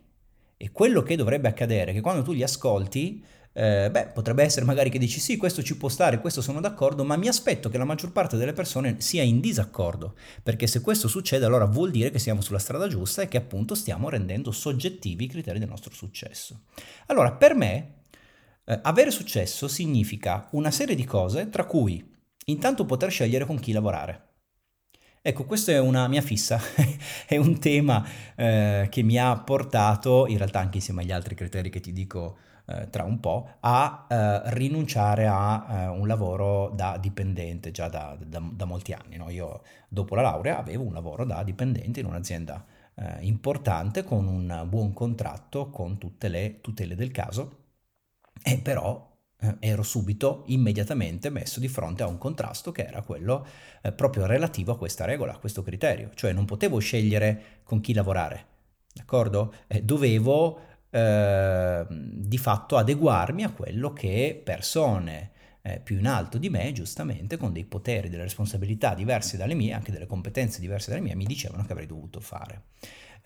E 0.57 0.71
quello 0.71 1.03
che 1.03 1.15
dovrebbe 1.15 1.49
accadere 1.49 1.91
è 1.91 1.93
che 1.93 2.01
quando 2.01 2.23
tu 2.23 2.31
li 2.31 2.41
ascolti, 2.41 3.23
eh, 3.53 3.89
beh, 3.91 4.07
potrebbe 4.07 4.43
essere 4.43 4.65
magari 4.65 4.89
che 4.89 4.97
dici 4.97 5.19
sì, 5.19 5.37
questo 5.37 5.61
ci 5.61 5.77
può 5.77 5.87
stare, 5.87 6.19
questo 6.19 6.41
sono 6.41 6.61
d'accordo, 6.61 7.03
ma 7.03 7.15
mi 7.15 7.27
aspetto 7.27 7.69
che 7.69 7.77
la 7.77 7.85
maggior 7.85 8.11
parte 8.11 8.37
delle 8.37 8.53
persone 8.53 8.95
sia 8.99 9.21
in 9.21 9.39
disaccordo, 9.39 10.15
perché 10.41 10.65
se 10.65 10.81
questo 10.81 11.07
succede 11.07 11.45
allora 11.45 11.65
vuol 11.65 11.91
dire 11.91 12.09
che 12.09 12.19
siamo 12.19 12.41
sulla 12.41 12.59
strada 12.59 12.87
giusta 12.87 13.21
e 13.21 13.27
che 13.27 13.37
appunto 13.37 13.75
stiamo 13.75 14.09
rendendo 14.09 14.51
soggettivi 14.51 15.25
i 15.25 15.27
criteri 15.27 15.59
del 15.59 15.69
nostro 15.69 15.93
successo. 15.93 16.61
Allora, 17.07 17.31
per 17.33 17.53
me 17.53 17.93
Eh, 18.67 18.79
avere 18.81 19.11
successo 19.11 19.67
significa 19.67 20.47
una 20.53 20.71
serie 20.71 20.95
di 20.95 21.05
cose, 21.05 21.49
tra 21.49 21.65
cui 21.65 22.03
intanto 22.45 22.85
poter 22.85 23.09
scegliere 23.11 23.45
con 23.45 23.59
chi 23.59 23.71
lavorare. 23.71 24.33
Ecco, 25.21 25.45
questa 25.45 25.71
è 25.71 25.79
una 25.79 26.07
mia 26.07 26.21
fissa, 26.21 26.59
è 27.25 27.37
un 27.37 27.59
tema 27.59 28.05
eh, 28.35 28.87
che 28.91 29.01
mi 29.01 29.17
ha 29.17 29.35
portato, 29.39 30.27
in 30.27 30.37
realtà 30.37 30.59
anche 30.59 30.77
insieme 30.77 31.01
agli 31.01 31.11
altri 31.11 31.33
criteri 31.33 31.69
che 31.71 31.79
ti 31.79 31.91
dico 31.91 32.37
eh, 32.67 32.89
tra 32.91 33.03
un 33.03 33.19
po', 33.19 33.57
a 33.61 34.05
eh, 34.07 34.41
rinunciare 34.53 35.25
a 35.27 35.65
eh, 35.67 35.87
un 35.87 36.07
lavoro 36.07 36.69
da 36.75 36.97
dipendente 36.97 37.71
già 37.71 37.87
da, 37.89 38.15
da, 38.23 38.39
da 38.51 38.65
molti 38.65 38.93
anni. 38.93 39.17
No? 39.17 39.29
Io 39.31 39.63
dopo 39.87 40.13
la 40.15 40.21
laurea 40.21 40.59
avevo 40.59 40.83
un 40.83 40.93
lavoro 40.93 41.25
da 41.25 41.43
dipendente 41.43 41.99
in 42.01 42.05
un'azienda 42.05 42.63
eh, 42.95 43.17
importante 43.21 44.03
con 44.03 44.27
un 44.27 44.65
buon 44.67 44.93
contratto, 44.93 45.69
con 45.69 45.97
tutte 45.97 46.27
le 46.27 46.61
tutele 46.61 46.95
del 46.95 47.11
caso, 47.11 47.63
e 48.43 48.59
però 48.59 49.14
eh, 49.39 49.55
ero 49.59 49.83
subito, 49.83 50.43
immediatamente 50.47 51.29
messo 51.29 51.59
di 51.59 51.67
fronte 51.67 52.03
a 52.03 52.07
un 52.07 52.17
contrasto 52.17 52.71
che 52.71 52.85
era 52.85 53.01
quello 53.01 53.45
eh, 53.81 53.91
proprio 53.91 54.25
relativo 54.25 54.71
a 54.71 54.77
questa 54.77 55.05
regola, 55.05 55.33
a 55.33 55.37
questo 55.37 55.61
criterio, 55.61 56.11
cioè 56.15 56.31
non 56.33 56.45
potevo 56.45 56.79
scegliere 56.79 57.61
con 57.63 57.81
chi 57.81 57.93
lavorare, 57.93 58.45
d'accordo? 58.93 59.53
Eh, 59.67 59.81
dovevo 59.81 60.59
eh, 60.89 61.85
di 61.89 62.37
fatto 62.37 62.77
adeguarmi 62.77 63.43
a 63.43 63.51
quello 63.51 63.91
che 63.91 64.39
persone 64.43 65.31
eh, 65.61 65.79
più 65.79 65.97
in 65.97 66.07
alto 66.07 66.37
di 66.37 66.49
me, 66.49 66.71
giustamente, 66.71 67.37
con 67.37 67.51
dei 67.51 67.65
poteri, 67.65 68.07
delle 68.07 68.23
responsabilità 68.23 68.93
diverse 68.93 69.35
dalle 69.35 69.55
mie, 69.55 69.73
anche 69.73 69.91
delle 69.91 70.05
competenze 70.05 70.59
diverse 70.61 70.91
dalle 70.91 71.01
mie, 71.01 71.15
mi 71.15 71.25
dicevano 71.25 71.65
che 71.65 71.71
avrei 71.71 71.87
dovuto 71.87 72.19
fare. 72.19 72.61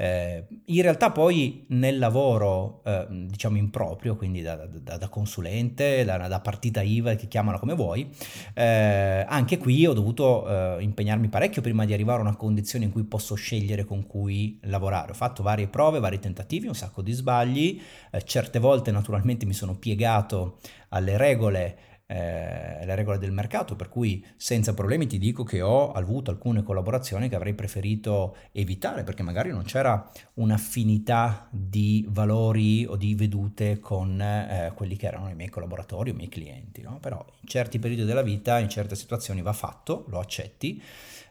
Eh, 0.01 0.45
in 0.67 0.81
realtà 0.81 1.11
poi 1.11 1.65
nel 1.69 1.97
lavoro, 1.97 2.81
eh, 2.85 3.05
diciamo 3.09 3.57
improprio, 3.57 4.15
quindi 4.15 4.41
da, 4.41 4.55
da, 4.55 4.95
da 4.95 5.09
consulente, 5.09 6.05
da, 6.05 6.15
da, 6.29 6.39
partita 6.39 6.81
IVA, 6.81 7.15
che 7.15 7.27
chiamano 7.27 7.59
come 7.59 7.73
vuoi, 7.73 8.09
eh, 8.53 9.25
anche 9.27 9.57
qui 9.57 9.85
ho 9.85 9.91
dovuto 9.91 10.47
eh, 10.47 10.83
impegnarmi 10.83 11.27
parecchio 11.27 11.61
prima 11.61 11.83
di 11.83 11.91
arrivare 11.91 12.19
a 12.19 12.21
una 12.21 12.37
condizione 12.37 12.85
in 12.85 12.93
cui 12.93 13.03
posso 13.03 13.35
scegliere 13.35 13.83
con 13.83 14.07
cui 14.07 14.57
lavorare. 14.63 15.11
Ho 15.11 15.15
fatto 15.15 15.43
varie 15.43 15.67
prove, 15.67 15.99
vari 15.99 16.19
tentativi, 16.19 16.67
un 16.67 16.75
sacco 16.75 17.01
di 17.01 17.11
sbagli, 17.11 17.81
eh, 18.11 18.23
certe 18.23 18.59
volte 18.59 18.91
naturalmente 18.91 19.45
mi 19.45 19.53
sono 19.53 19.75
piegato 19.75 20.59
alle 20.89 21.17
regole 21.17 21.77
eh, 22.11 22.83
le 22.83 22.95
regole 22.95 23.19
del 23.19 23.31
mercato, 23.31 23.75
per 23.75 23.87
cui 23.87 24.25
senza 24.35 24.73
problemi 24.73 25.05
ti 25.05 25.19
dico 25.19 25.43
che 25.43 25.61
ho 25.61 25.91
avuto 25.91 26.31
alcune 26.31 26.63
collaborazioni 26.63 27.29
che 27.29 27.35
avrei 27.35 27.53
preferito 27.53 28.35
evitare 28.51 29.03
perché 29.03 29.21
magari 29.21 29.51
non 29.51 29.61
c'era 29.61 30.09
un'affinità 30.35 31.47
di 31.51 32.03
valori 32.09 32.83
o 32.87 32.95
di 32.95 33.13
vedute 33.13 33.79
con 33.79 34.19
eh, 34.19 34.71
quelli 34.73 34.95
che 34.95 35.05
erano 35.05 35.29
i 35.29 35.35
miei 35.35 35.49
collaboratori 35.49 36.09
o 36.09 36.13
i 36.13 36.15
miei 36.15 36.29
clienti, 36.29 36.81
no? 36.81 36.97
però 36.99 37.23
in 37.41 37.47
certi 37.47 37.77
periodi 37.77 38.05
della 38.05 38.23
vita, 38.23 38.57
in 38.57 38.69
certe 38.69 38.95
situazioni 38.95 39.43
va 39.43 39.53
fatto, 39.53 40.05
lo 40.07 40.17
accetti. 40.17 40.81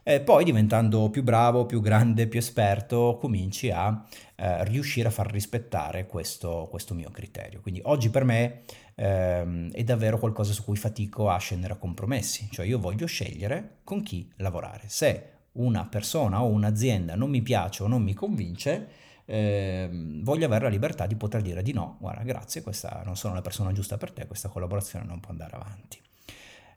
E 0.01 0.21
poi 0.21 0.45
diventando 0.45 1.09
più 1.09 1.23
bravo, 1.23 1.65
più 1.65 1.81
grande, 1.81 2.27
più 2.27 2.39
esperto, 2.39 3.17
cominci 3.19 3.69
a 3.69 4.05
eh, 4.35 4.63
riuscire 4.63 5.09
a 5.09 5.11
far 5.11 5.29
rispettare 5.29 6.07
questo, 6.07 6.67
questo 6.69 6.93
mio 6.93 7.09
criterio. 7.11 7.59
Quindi 7.59 7.81
oggi 7.83 8.09
per 8.09 8.23
me 8.23 8.61
ehm, 8.99 9.71
è 9.71 9.83
davvero 9.83 10.19
qualcosa 10.19 10.51
su 10.51 10.63
cui 10.63 10.75
fatico 10.75 11.29
a 11.29 11.37
scendere 11.37 11.73
a 11.73 11.77
compromessi, 11.77 12.49
cioè 12.51 12.65
io 12.65 12.79
voglio 12.79 13.05
scegliere 13.05 13.77
con 13.83 14.03
chi 14.03 14.29
lavorare. 14.37 14.83
Se 14.87 15.29
una 15.53 15.87
persona 15.87 16.43
o 16.43 16.47
un'azienda 16.47 17.15
non 17.15 17.29
mi 17.29 17.41
piace 17.41 17.83
o 17.83 17.87
non 17.87 18.03
mi 18.03 18.13
convince, 18.13 18.87
eh, 19.25 19.89
voglio 20.21 20.45
avere 20.45 20.65
la 20.65 20.69
libertà 20.69 21.05
di 21.05 21.15
poter 21.15 21.41
dire 21.41 21.63
di 21.63 21.71
no, 21.71 21.97
guarda 21.99 22.23
grazie, 22.23 22.61
questa 22.61 23.01
non 23.05 23.15
sono 23.15 23.33
la 23.33 23.41
persona 23.41 23.71
giusta 23.71 23.97
per 23.97 24.11
te, 24.11 24.27
questa 24.27 24.49
collaborazione 24.49 25.05
non 25.05 25.19
può 25.19 25.31
andare 25.31 25.55
avanti. 25.55 26.01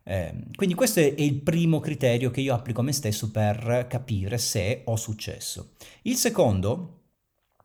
Eh, 0.05 0.33
quindi 0.55 0.75
questo 0.75 0.99
è 0.99 1.13
il 1.17 1.35
primo 1.35 1.79
criterio 1.79 2.29
che 2.29 2.41
io 2.41 2.53
applico 2.53 2.81
a 2.81 2.83
me 2.83 2.91
stesso 2.91 3.31
per 3.31 3.85
capire 3.89 4.37
se 4.37 4.81
ho 4.85 4.95
successo. 4.95 5.73
Il 6.03 6.15
secondo, 6.15 7.01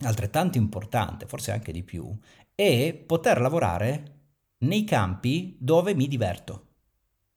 altrettanto 0.00 0.56
importante, 0.56 1.26
forse 1.26 1.50
anche 1.50 1.72
di 1.72 1.82
più, 1.82 2.16
è 2.54 2.92
poter 2.94 3.40
lavorare 3.40 4.17
nei 4.58 4.84
campi 4.84 5.56
dove 5.58 5.94
mi 5.94 6.08
diverto. 6.08 6.64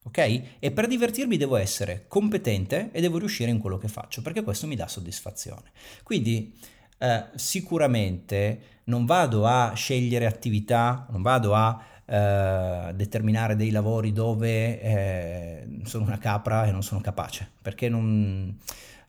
Ok? 0.03 0.41
E 0.59 0.71
per 0.71 0.87
divertirmi 0.87 1.37
devo 1.37 1.57
essere 1.57 2.05
competente 2.07 2.89
e 2.91 3.01
devo 3.01 3.19
riuscire 3.19 3.51
in 3.51 3.59
quello 3.59 3.77
che 3.77 3.87
faccio, 3.87 4.21
perché 4.21 4.41
questo 4.41 4.65
mi 4.65 4.75
dà 4.75 4.87
soddisfazione. 4.87 5.71
Quindi 6.01 6.57
eh, 6.97 7.25
sicuramente 7.35 8.79
non 8.85 9.05
vado 9.05 9.45
a 9.45 9.73
scegliere 9.73 10.25
attività, 10.25 11.07
non 11.11 11.21
vado 11.21 11.53
a 11.53 11.83
eh, 12.05 12.91
determinare 12.95 13.55
dei 13.55 13.69
lavori 13.69 14.11
dove 14.11 14.81
eh, 14.81 15.67
sono 15.83 16.05
una 16.05 16.17
capra 16.17 16.65
e 16.65 16.71
non 16.71 16.81
sono 16.81 16.99
capace, 16.99 17.49
perché 17.61 17.87
non 17.87 18.57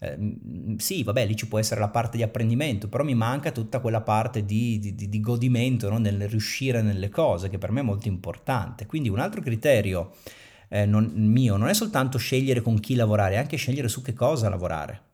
Ehm, 0.03 0.77
sì, 0.79 1.05
vabbè, 1.05 1.25
lì 1.27 1.37
ci 1.37 1.47
può 1.47 1.59
essere 1.61 1.81
la 1.81 1.89
parte 1.89 2.17
di 2.17 2.25
apprendimento, 2.25 2.89
però 2.89 3.05
mi 3.05 3.15
manca 3.15 3.53
tutta 3.53 3.79
quella 3.79 4.01
parte 4.01 4.45
di, 4.45 4.79
di, 4.81 5.09
di 5.09 5.21
godimento 5.21 5.89
no? 5.89 5.99
nel 5.99 6.29
riuscire 6.29 6.83
nelle 6.83 7.09
cose, 7.09 7.49
che 7.49 7.59
per 7.59 7.71
me 7.71 7.81
è 7.81 7.85
molto 7.85 8.09
importante. 8.09 8.87
Quindi 8.87 9.09
un 9.09 9.21
altro 9.21 9.41
criterio 9.41 10.13
eh, 10.69 10.87
non, 10.87 11.13
mio 11.15 11.57
non 11.57 11.69
è 11.69 11.75
soltanto 11.75 12.19
scegliere 12.19 12.63
con 12.63 12.81
chi 12.81 12.97
lavorare, 12.97 13.35
è 13.35 13.39
anche 13.39 13.57
scegliere 13.57 13.89
su 13.89 14.03
che 14.03 14.13
cosa 14.13 14.49
lavorare. 14.49 15.11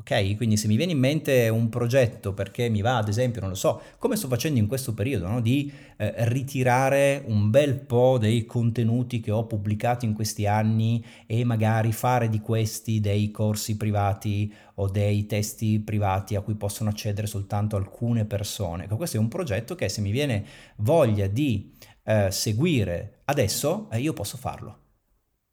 Ok? 0.00 0.36
Quindi 0.36 0.56
se 0.56 0.68
mi 0.68 0.76
viene 0.76 0.92
in 0.92 0.98
mente 0.98 1.48
un 1.48 1.68
progetto 1.68 2.32
perché 2.32 2.68
mi 2.68 2.82
va, 2.82 2.98
ad 2.98 3.08
esempio, 3.08 3.40
non 3.40 3.50
lo 3.50 3.56
so, 3.56 3.82
come 3.98 4.14
sto 4.14 4.28
facendo 4.28 4.60
in 4.60 4.68
questo 4.68 4.94
periodo, 4.94 5.26
no? 5.26 5.40
di 5.40 5.70
eh, 5.96 6.14
ritirare 6.28 7.24
un 7.26 7.50
bel 7.50 7.74
po' 7.74 8.16
dei 8.16 8.46
contenuti 8.46 9.20
che 9.20 9.32
ho 9.32 9.44
pubblicato 9.46 10.04
in 10.04 10.14
questi 10.14 10.46
anni 10.46 11.04
e 11.26 11.42
magari 11.44 11.92
fare 11.92 12.28
di 12.28 12.40
questi 12.40 13.00
dei 13.00 13.32
corsi 13.32 13.76
privati 13.76 14.52
o 14.76 14.88
dei 14.88 15.26
testi 15.26 15.80
privati 15.80 16.36
a 16.36 16.42
cui 16.42 16.54
possono 16.54 16.90
accedere 16.90 17.26
soltanto 17.26 17.74
alcune 17.74 18.24
persone. 18.24 18.84
Ecco, 18.84 18.96
questo 18.96 19.16
è 19.16 19.20
un 19.20 19.28
progetto 19.28 19.74
che 19.74 19.88
se 19.88 20.00
mi 20.00 20.12
viene 20.12 20.44
voglia 20.76 21.26
di 21.26 21.74
eh, 22.04 22.30
seguire 22.30 23.22
adesso, 23.24 23.90
eh, 23.90 23.98
io 24.00 24.12
posso 24.12 24.36
farlo. 24.36 24.78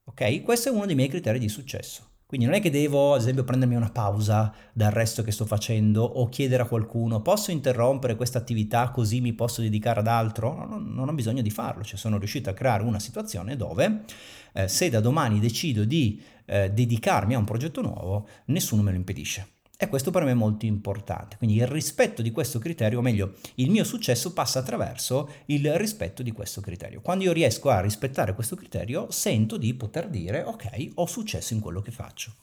Ok? 0.05 0.43
Questo 0.43 0.69
è 0.69 0.71
uno 0.71 0.85
dei 0.85 0.95
miei 0.95 1.09
criteri 1.09 1.39
di 1.39 1.49
successo. 1.49 2.13
Quindi 2.27 2.47
non 2.47 2.55
è 2.55 2.61
che 2.61 2.71
devo, 2.71 3.13
ad 3.13 3.21
esempio, 3.21 3.43
prendermi 3.43 3.75
una 3.75 3.91
pausa 3.91 4.53
dal 4.73 4.91
resto 4.91 5.21
che 5.21 5.31
sto 5.31 5.45
facendo 5.45 6.03
o 6.03 6.27
chiedere 6.27 6.63
a 6.63 6.65
qualcuno 6.65 7.21
posso 7.21 7.51
interrompere 7.51 8.15
questa 8.15 8.39
attività 8.39 8.89
così 8.89 9.21
mi 9.21 9.33
posso 9.33 9.61
dedicare 9.61 9.99
ad 9.99 10.07
altro? 10.07 10.65
No, 10.65 10.79
non 10.79 11.07
ho 11.07 11.13
bisogno 11.13 11.43
di 11.43 11.51
farlo, 11.51 11.83
cioè 11.83 11.99
sono 11.99 12.17
riuscito 12.17 12.49
a 12.49 12.53
creare 12.53 12.83
una 12.83 12.99
situazione 12.99 13.55
dove 13.55 14.05
eh, 14.53 14.67
se 14.67 14.89
da 14.89 15.01
domani 15.01 15.39
decido 15.39 15.85
di 15.85 16.21
eh, 16.45 16.71
dedicarmi 16.71 17.35
a 17.35 17.37
un 17.37 17.45
progetto 17.45 17.81
nuovo, 17.81 18.27
nessuno 18.45 18.81
me 18.81 18.91
lo 18.91 18.97
impedisce. 18.97 19.54
E 19.77 19.89
questo 19.89 20.09
per 20.09 20.23
me 20.23 20.31
è 20.31 20.35
molto 20.35 20.65
importante. 20.65 21.35
Quindi 21.35 21.57
il 21.57 21.67
rispetto 21.67 22.21
di 22.21 22.31
questo 22.31 22.59
criterio, 22.59 22.99
o 22.99 23.01
meglio, 23.01 23.33
il 23.55 23.69
mio 23.69 23.83
successo 23.83 24.31
passa 24.31 24.59
attraverso 24.59 25.29
il 25.47 25.77
rispetto 25.77 26.23
di 26.23 26.31
questo 26.31 26.61
criterio. 26.61 27.01
Quando 27.01 27.25
io 27.25 27.33
riesco 27.33 27.69
a 27.69 27.81
rispettare 27.81 28.33
questo 28.33 28.55
criterio, 28.55 29.11
sento 29.11 29.57
di 29.57 29.73
poter 29.73 30.07
dire 30.07 30.43
ok, 30.43 30.91
ho 30.95 31.05
successo 31.05 31.53
in 31.53 31.59
quello 31.59 31.81
che 31.81 31.91
faccio. 31.91 32.33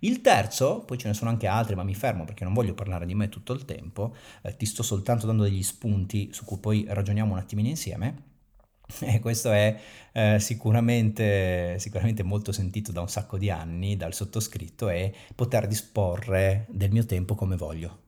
Il 0.00 0.20
terzo, 0.20 0.80
poi 0.80 0.98
ce 0.98 1.06
ne 1.06 1.14
sono 1.14 1.30
anche 1.30 1.46
altri, 1.46 1.76
ma 1.76 1.84
mi 1.84 1.94
fermo 1.94 2.24
perché 2.24 2.42
non 2.42 2.52
voglio 2.52 2.74
parlare 2.74 3.06
di 3.06 3.14
me 3.14 3.28
tutto 3.28 3.52
il 3.52 3.64
tempo, 3.64 4.16
eh, 4.42 4.56
ti 4.56 4.66
sto 4.66 4.82
soltanto 4.82 5.26
dando 5.26 5.44
degli 5.44 5.62
spunti 5.62 6.30
su 6.32 6.44
cui 6.44 6.58
poi 6.58 6.84
ragioniamo 6.88 7.32
un 7.32 7.38
attimino 7.38 7.68
insieme 7.68 8.30
E 9.00 9.20
questo 9.20 9.50
è 9.50 9.78
eh, 10.12 10.38
sicuramente, 10.38 11.78
sicuramente 11.78 12.22
molto 12.22 12.52
sentito 12.52 12.92
da 12.92 13.00
un 13.00 13.08
sacco 13.08 13.38
di 13.38 13.50
anni 13.50 13.96
dal 13.96 14.14
sottoscritto 14.14 14.88
è 14.88 15.10
poter 15.34 15.66
disporre 15.66 16.66
del 16.68 16.90
mio 16.90 17.04
tempo 17.06 17.34
come 17.34 17.56
voglio. 17.56 18.00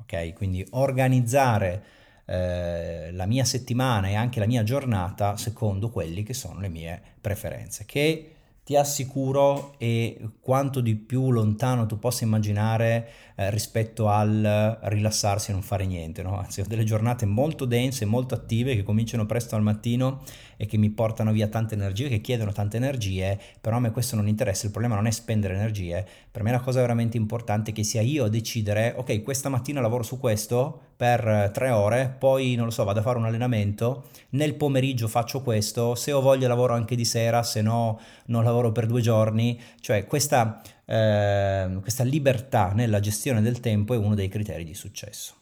Ok? 0.00 0.32
Quindi 0.34 0.66
organizzare 0.70 1.84
eh, 2.26 3.10
la 3.12 3.26
mia 3.26 3.44
settimana 3.44 4.08
e 4.08 4.14
anche 4.14 4.40
la 4.40 4.46
mia 4.46 4.62
giornata 4.62 5.36
secondo 5.36 5.90
quelli 5.90 6.22
che 6.22 6.34
sono 6.34 6.60
le 6.60 6.68
mie 6.68 7.00
preferenze, 7.20 7.84
che 7.84 8.34
ti 8.64 8.76
assicuro 8.76 9.74
è 9.76 10.16
quanto 10.40 10.80
di 10.80 10.94
più 10.94 11.30
lontano 11.30 11.86
tu 11.86 11.98
possa 11.98 12.24
immaginare 12.24 13.31
eh, 13.36 13.50
rispetto 13.50 14.08
al 14.08 14.78
rilassarsi 14.82 15.50
e 15.50 15.54
non 15.54 15.62
fare 15.62 15.86
niente, 15.86 16.22
no? 16.22 16.38
Anzi, 16.38 16.60
ho 16.60 16.64
delle 16.66 16.84
giornate 16.84 17.26
molto 17.26 17.64
dense, 17.64 18.04
molto 18.04 18.34
attive 18.34 18.74
che 18.74 18.82
cominciano 18.82 19.26
presto 19.26 19.56
al 19.56 19.62
mattino 19.62 20.22
e 20.56 20.66
che 20.66 20.76
mi 20.76 20.90
portano 20.90 21.32
via 21.32 21.48
tante 21.48 21.74
energie, 21.74 22.08
che 22.08 22.20
chiedono 22.20 22.52
tante 22.52 22.76
energie, 22.76 23.38
però 23.60 23.76
a 23.76 23.80
me 23.80 23.90
questo 23.90 24.14
non 24.14 24.28
interessa, 24.28 24.66
il 24.66 24.70
problema 24.70 24.94
non 24.94 25.06
è 25.06 25.10
spendere 25.10 25.54
energie, 25.54 26.06
per 26.30 26.42
me 26.42 26.52
la 26.52 26.60
cosa 26.60 26.80
veramente 26.80 27.16
importante 27.16 27.72
è 27.72 27.74
che 27.74 27.82
sia 27.82 28.00
io 28.00 28.24
a 28.24 28.28
decidere, 28.28 28.94
ok, 28.96 29.22
questa 29.22 29.48
mattina 29.48 29.80
lavoro 29.80 30.04
su 30.04 30.20
questo 30.20 30.90
per 30.96 31.50
tre 31.52 31.70
ore, 31.70 32.14
poi 32.16 32.54
non 32.54 32.66
lo 32.66 32.70
so, 32.70 32.84
vado 32.84 33.00
a 33.00 33.02
fare 33.02 33.18
un 33.18 33.24
allenamento, 33.24 34.04
nel 34.30 34.54
pomeriggio 34.54 35.08
faccio 35.08 35.42
questo, 35.42 35.96
se 35.96 36.12
ho 36.12 36.20
voglia 36.20 36.46
lavoro 36.46 36.74
anche 36.74 36.94
di 36.94 37.04
sera, 37.04 37.42
se 37.42 37.60
no 37.60 37.98
non 38.26 38.44
lavoro 38.44 38.70
per 38.70 38.86
due 38.86 39.00
giorni, 39.00 39.60
cioè 39.80 40.06
questa, 40.06 40.62
eh, 40.84 41.78
questa 41.80 42.04
libertà 42.04 42.72
nella 42.72 43.00
gestione 43.00 43.40
del 43.40 43.60
tempo 43.60 43.94
è 43.94 43.96
uno 43.96 44.14
dei 44.14 44.28
criteri 44.28 44.64
di 44.64 44.74
successo. 44.74 45.34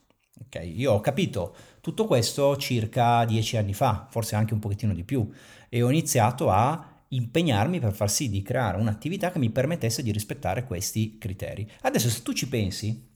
Okay? 0.46 0.78
Io 0.78 0.92
ho 0.92 1.00
capito 1.00 1.54
Tutto 1.80 2.04
questo 2.04 2.58
circa 2.58 3.24
dieci 3.24 3.56
anni 3.56 3.72
fa, 3.72 4.06
forse 4.10 4.34
anche 4.34 4.52
un 4.52 4.60
pochettino 4.60 4.92
di 4.92 5.02
più, 5.02 5.26
e 5.70 5.82
ho 5.82 5.88
iniziato 5.88 6.50
a 6.50 7.02
impegnarmi 7.08 7.80
per 7.80 7.92
far 7.92 8.10
sì 8.10 8.28
di 8.28 8.42
creare 8.42 8.76
un'attività 8.76 9.32
che 9.32 9.38
mi 9.38 9.48
permettesse 9.48 10.02
di 10.02 10.12
rispettare 10.12 10.64
questi 10.64 11.16
criteri. 11.16 11.68
Adesso 11.80 12.10
se 12.10 12.22
tu 12.22 12.34
ci 12.34 12.48
pensi, 12.48 13.08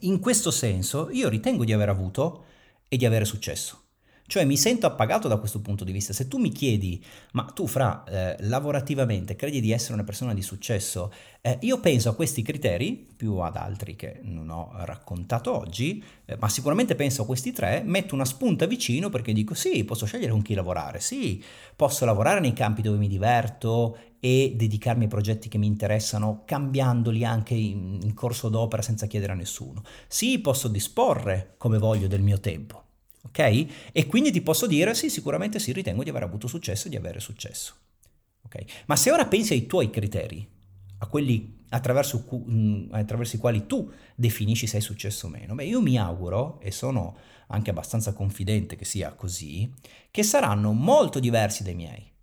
in 0.00 0.18
questo 0.18 0.50
senso 0.50 1.10
io 1.10 1.28
ritengo 1.28 1.64
di 1.64 1.72
aver 1.72 1.88
avuto 1.88 2.44
e 2.88 2.96
di 2.96 3.06
avere 3.06 3.24
successo. 3.24 3.85
Cioè 4.26 4.44
mi 4.44 4.56
sento 4.56 4.86
appagato 4.86 5.28
da 5.28 5.36
questo 5.36 5.60
punto 5.60 5.84
di 5.84 5.92
vista. 5.92 6.12
Se 6.12 6.26
tu 6.26 6.38
mi 6.38 6.50
chiedi, 6.50 7.02
ma 7.32 7.44
tu 7.44 7.66
fra 7.66 8.04
eh, 8.04 8.36
lavorativamente 8.40 9.36
credi 9.36 9.60
di 9.60 9.70
essere 9.70 9.94
una 9.94 10.04
persona 10.04 10.34
di 10.34 10.42
successo, 10.42 11.12
eh, 11.40 11.58
io 11.60 11.78
penso 11.78 12.08
a 12.08 12.14
questi 12.14 12.42
criteri, 12.42 13.06
più 13.16 13.36
ad 13.36 13.56
altri 13.56 13.94
che 13.94 14.18
non 14.22 14.50
ho 14.50 14.72
raccontato 14.78 15.56
oggi, 15.56 16.02
eh, 16.24 16.36
ma 16.40 16.48
sicuramente 16.48 16.96
penso 16.96 17.22
a 17.22 17.26
questi 17.26 17.52
tre, 17.52 17.82
metto 17.84 18.14
una 18.14 18.24
spunta 18.24 18.66
vicino 18.66 19.10
perché 19.10 19.32
dico 19.32 19.54
sì, 19.54 19.84
posso 19.84 20.06
scegliere 20.06 20.32
con 20.32 20.42
chi 20.42 20.54
lavorare, 20.54 20.98
sì, 20.98 21.42
posso 21.76 22.04
lavorare 22.04 22.40
nei 22.40 22.52
campi 22.52 22.82
dove 22.82 22.98
mi 22.98 23.08
diverto 23.08 23.96
e 24.18 24.54
dedicarmi 24.56 25.04
ai 25.04 25.08
progetti 25.08 25.48
che 25.48 25.58
mi 25.58 25.66
interessano, 25.66 26.42
cambiandoli 26.44 27.24
anche 27.24 27.54
in, 27.54 28.00
in 28.02 28.14
corso 28.14 28.48
d'opera 28.48 28.82
senza 28.82 29.06
chiedere 29.06 29.32
a 29.32 29.36
nessuno. 29.36 29.84
Sì, 30.08 30.40
posso 30.40 30.66
disporre 30.66 31.54
come 31.58 31.78
voglio 31.78 32.08
del 32.08 32.22
mio 32.22 32.40
tempo 32.40 32.85
ok? 33.26 33.66
E 33.92 34.06
quindi 34.06 34.30
ti 34.30 34.40
posso 34.40 34.66
dire 34.66 34.94
sì, 34.94 35.10
sicuramente 35.10 35.58
sì, 35.58 35.72
ritengo 35.72 36.02
di 36.02 36.10
aver 36.10 36.22
avuto 36.22 36.46
successo 36.46 36.86
e 36.86 36.90
di 36.90 36.96
avere 36.96 37.20
successo. 37.20 37.74
Ok? 38.42 38.84
Ma 38.86 38.96
se 38.96 39.10
ora 39.10 39.26
pensi 39.26 39.52
ai 39.52 39.66
tuoi 39.66 39.90
criteri, 39.90 40.46
a 40.98 41.06
quelli 41.06 41.64
attraverso, 41.68 42.24
mm, 42.34 42.92
attraverso 42.92 43.36
i 43.36 43.38
quali 43.38 43.66
tu 43.66 43.90
definisci 44.14 44.66
se 44.66 44.76
hai 44.76 44.82
successo 44.82 45.26
o 45.26 45.30
meno, 45.30 45.54
beh, 45.54 45.64
io 45.64 45.80
mi 45.80 45.98
auguro, 45.98 46.60
e 46.60 46.70
sono 46.70 47.16
anche 47.48 47.70
abbastanza 47.70 48.12
confidente 48.12 48.76
che 48.76 48.84
sia 48.84 49.12
così, 49.12 49.72
che 50.10 50.22
saranno 50.22 50.72
molto 50.72 51.20
diversi 51.20 51.62
dai 51.62 51.74
miei. 51.74 52.14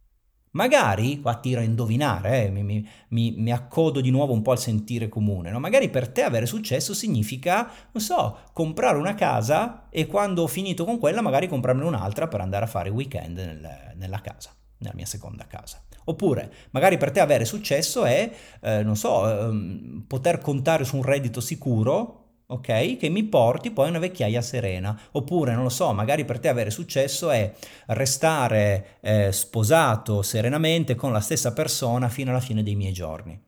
Magari, 0.53 1.19
qua 1.19 1.35
tiro 1.39 1.61
a 1.61 1.63
indovinare, 1.63 2.45
eh, 2.45 2.49
mi, 2.51 2.61
mi, 2.63 3.33
mi, 3.37 3.51
accodo 3.51 4.01
di 4.01 4.11
nuovo 4.11 4.33
un 4.33 4.43
po' 4.43 4.51
al 4.51 4.59
sentire 4.59 5.09
comune, 5.09 5.49
no? 5.49 5.59
magari 5.59 5.89
per 5.89 6.09
te 6.09 6.21
avere 6.21 6.45
successo 6.45 6.93
significa, 6.93 7.71
non 7.91 8.03
so, 8.03 8.37
comprare 8.53 8.99
una 8.99 9.15
casa 9.15 9.87
e 9.89 10.05
quando 10.05 10.43
ho 10.43 10.47
finito 10.47 10.85
con 10.85 10.99
quella 10.99 11.21
magari 11.21 11.47
comprarne 11.47 11.83
un'altra 11.83 12.27
per 12.27 12.41
andare 12.41 12.65
a 12.65 12.67
fare 12.67 12.91
weekend 12.91 13.35
nel, 13.35 13.93
nella 13.95 14.21
casa, 14.21 14.51
nella 14.77 14.93
mia 14.93 15.07
seconda 15.07 15.47
casa. 15.47 15.81
Oppure, 16.05 16.53
magari 16.69 16.97
per 16.97 17.09
te 17.09 17.19
avere 17.19 17.45
successo 17.45 18.05
è, 18.05 18.31
eh, 18.61 18.83
non 18.83 18.95
so, 18.95 19.27
eh, 19.27 20.03
poter 20.05 20.37
contare 20.37 20.83
su 20.83 20.97
un 20.97 21.03
reddito 21.03 21.39
sicuro 21.39 22.22
ok? 22.53 22.97
Che 22.97 23.09
mi 23.09 23.23
porti 23.23 23.71
poi 23.71 23.87
a 23.87 23.89
una 23.89 23.99
vecchiaia 23.99 24.41
serena. 24.41 24.97
Oppure, 25.11 25.53
non 25.53 25.63
lo 25.63 25.69
so, 25.69 25.91
magari 25.93 26.23
per 26.23 26.39
te 26.39 26.47
avere 26.47 26.69
successo 26.69 27.31
è 27.31 27.51
restare 27.87 28.97
eh, 29.01 29.31
sposato 29.31 30.21
serenamente 30.21 30.95
con 30.95 31.11
la 31.11 31.19
stessa 31.19 31.53
persona 31.53 32.09
fino 32.09 32.29
alla 32.29 32.39
fine 32.39 32.63
dei 32.63 32.75
miei 32.75 32.93
giorni. 32.93 33.39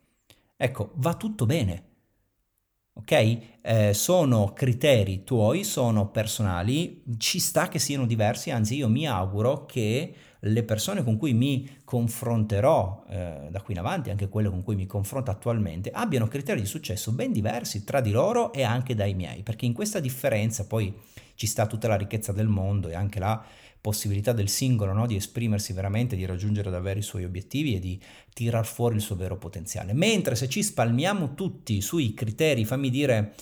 Ecco, 0.57 0.91
va 0.95 1.13
tutto 1.13 1.45
bene. 1.45 1.83
Ok? 2.93 3.37
Eh, 3.61 3.93
sono 3.93 4.53
criteri 4.53 5.23
tuoi, 5.23 5.63
sono 5.63 6.09
personali, 6.09 7.03
ci 7.17 7.39
sta 7.39 7.67
che 7.67 7.77
siano 7.77 8.05
diversi, 8.05 8.51
anzi 8.51 8.75
io 8.75 8.87
mi 8.87 9.05
auguro 9.05 9.65
che 9.65 10.13
le 10.47 10.63
persone 10.63 11.03
con 11.03 11.17
cui 11.17 11.33
mi 11.33 11.79
confronterò 11.83 13.05
eh, 13.09 13.47
da 13.49 13.61
qui 13.61 13.73
in 13.73 13.79
avanti, 13.79 14.09
anche 14.09 14.29
quelle 14.29 14.49
con 14.49 14.63
cui 14.63 14.75
mi 14.75 14.85
confronto 14.85 15.31
attualmente, 15.31 15.89
abbiano 15.91 16.27
criteri 16.27 16.61
di 16.61 16.67
successo 16.67 17.11
ben 17.11 17.31
diversi 17.31 17.83
tra 17.83 17.99
di 17.99 18.11
loro 18.11 18.53
e 18.53 18.63
anche 18.63 18.93
dai 18.93 19.13
miei, 19.13 19.41
perché 19.41 19.65
in 19.65 19.73
questa 19.73 19.99
differenza 19.99 20.65
poi 20.65 20.93
ci 21.35 21.47
sta 21.47 21.65
tutta 21.65 21.87
la 21.87 21.95
ricchezza 21.95 22.31
del 22.31 22.47
mondo 22.47 22.89
e 22.89 22.95
anche 22.95 23.19
la 23.19 23.43
possibilità 23.81 24.33
del 24.33 24.49
singolo 24.49 24.93
no? 24.93 25.05
di 25.05 25.15
esprimersi 25.15 25.73
veramente, 25.73 26.15
di 26.15 26.25
raggiungere 26.25 26.71
davvero 26.71 26.99
i 26.99 27.03
suoi 27.03 27.23
obiettivi 27.23 27.75
e 27.75 27.79
di 27.79 27.99
tirar 28.33 28.65
fuori 28.65 28.95
il 28.95 29.01
suo 29.01 29.15
vero 29.15 29.37
potenziale. 29.37 29.93
Mentre 29.93 30.35
se 30.35 30.49
ci 30.49 30.63
spalmiamo 30.63 31.35
tutti 31.35 31.81
sui 31.81 32.13
criteri, 32.13 32.65
fammi 32.65 32.89
dire, 32.89 33.33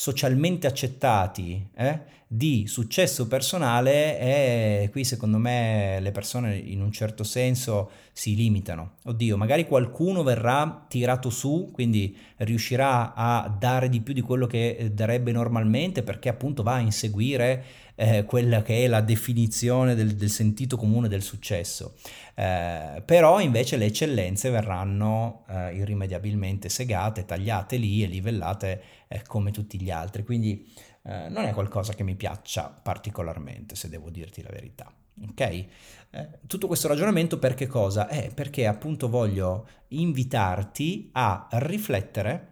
socialmente 0.00 0.66
accettati 0.66 1.68
eh, 1.76 2.00
di 2.26 2.66
successo 2.66 3.26
personale 3.28 4.18
e 4.18 4.88
qui 4.90 5.04
secondo 5.04 5.36
me 5.36 5.98
le 6.00 6.10
persone 6.10 6.56
in 6.56 6.80
un 6.80 6.90
certo 6.90 7.22
senso 7.22 7.90
si 8.10 8.34
limitano. 8.34 8.92
Oddio, 9.04 9.36
magari 9.36 9.66
qualcuno 9.66 10.22
verrà 10.22 10.86
tirato 10.88 11.28
su, 11.28 11.68
quindi 11.70 12.16
riuscirà 12.38 13.12
a 13.14 13.54
dare 13.58 13.90
di 13.90 14.00
più 14.00 14.14
di 14.14 14.22
quello 14.22 14.46
che 14.46 14.90
darebbe 14.94 15.32
normalmente 15.32 16.02
perché 16.02 16.30
appunto 16.30 16.62
va 16.62 16.76
a 16.76 16.80
inseguire 16.80 17.64
eh, 17.94 18.24
quella 18.24 18.62
che 18.62 18.84
è 18.84 18.86
la 18.86 19.02
definizione 19.02 19.94
del, 19.94 20.14
del 20.14 20.30
sentito 20.30 20.78
comune 20.78 21.08
del 21.08 21.20
successo. 21.22 21.96
Eh, 22.34 23.02
però 23.04 23.38
invece 23.40 23.76
le 23.76 23.84
eccellenze 23.84 24.48
verranno 24.48 25.44
eh, 25.46 25.74
irrimediabilmente 25.74 26.70
segate, 26.70 27.26
tagliate 27.26 27.76
lì 27.76 28.02
e 28.02 28.06
livellate 28.06 28.82
eh, 29.12 29.22
come 29.26 29.50
tutti 29.50 29.80
gli 29.80 29.90
altri. 29.90 30.22
Quindi 30.22 30.72
eh, 31.02 31.28
non 31.28 31.44
è 31.44 31.52
qualcosa 31.52 31.94
che 31.94 32.04
mi 32.04 32.14
piaccia 32.14 32.68
particolarmente, 32.68 33.74
se 33.74 33.88
devo 33.88 34.08
dirti 34.08 34.40
la 34.40 34.50
verità. 34.52 34.92
Ok? 35.28 35.40
Eh, 35.40 35.68
tutto 36.46 36.68
questo 36.68 36.86
ragionamento 36.86 37.38
per 37.38 37.54
che 37.54 37.66
cosa? 37.66 38.08
Eh, 38.08 38.30
perché 38.32 38.66
appunto 38.66 39.08
voglio 39.08 39.66
invitarti 39.88 41.10
a 41.12 41.48
riflettere 41.50 42.50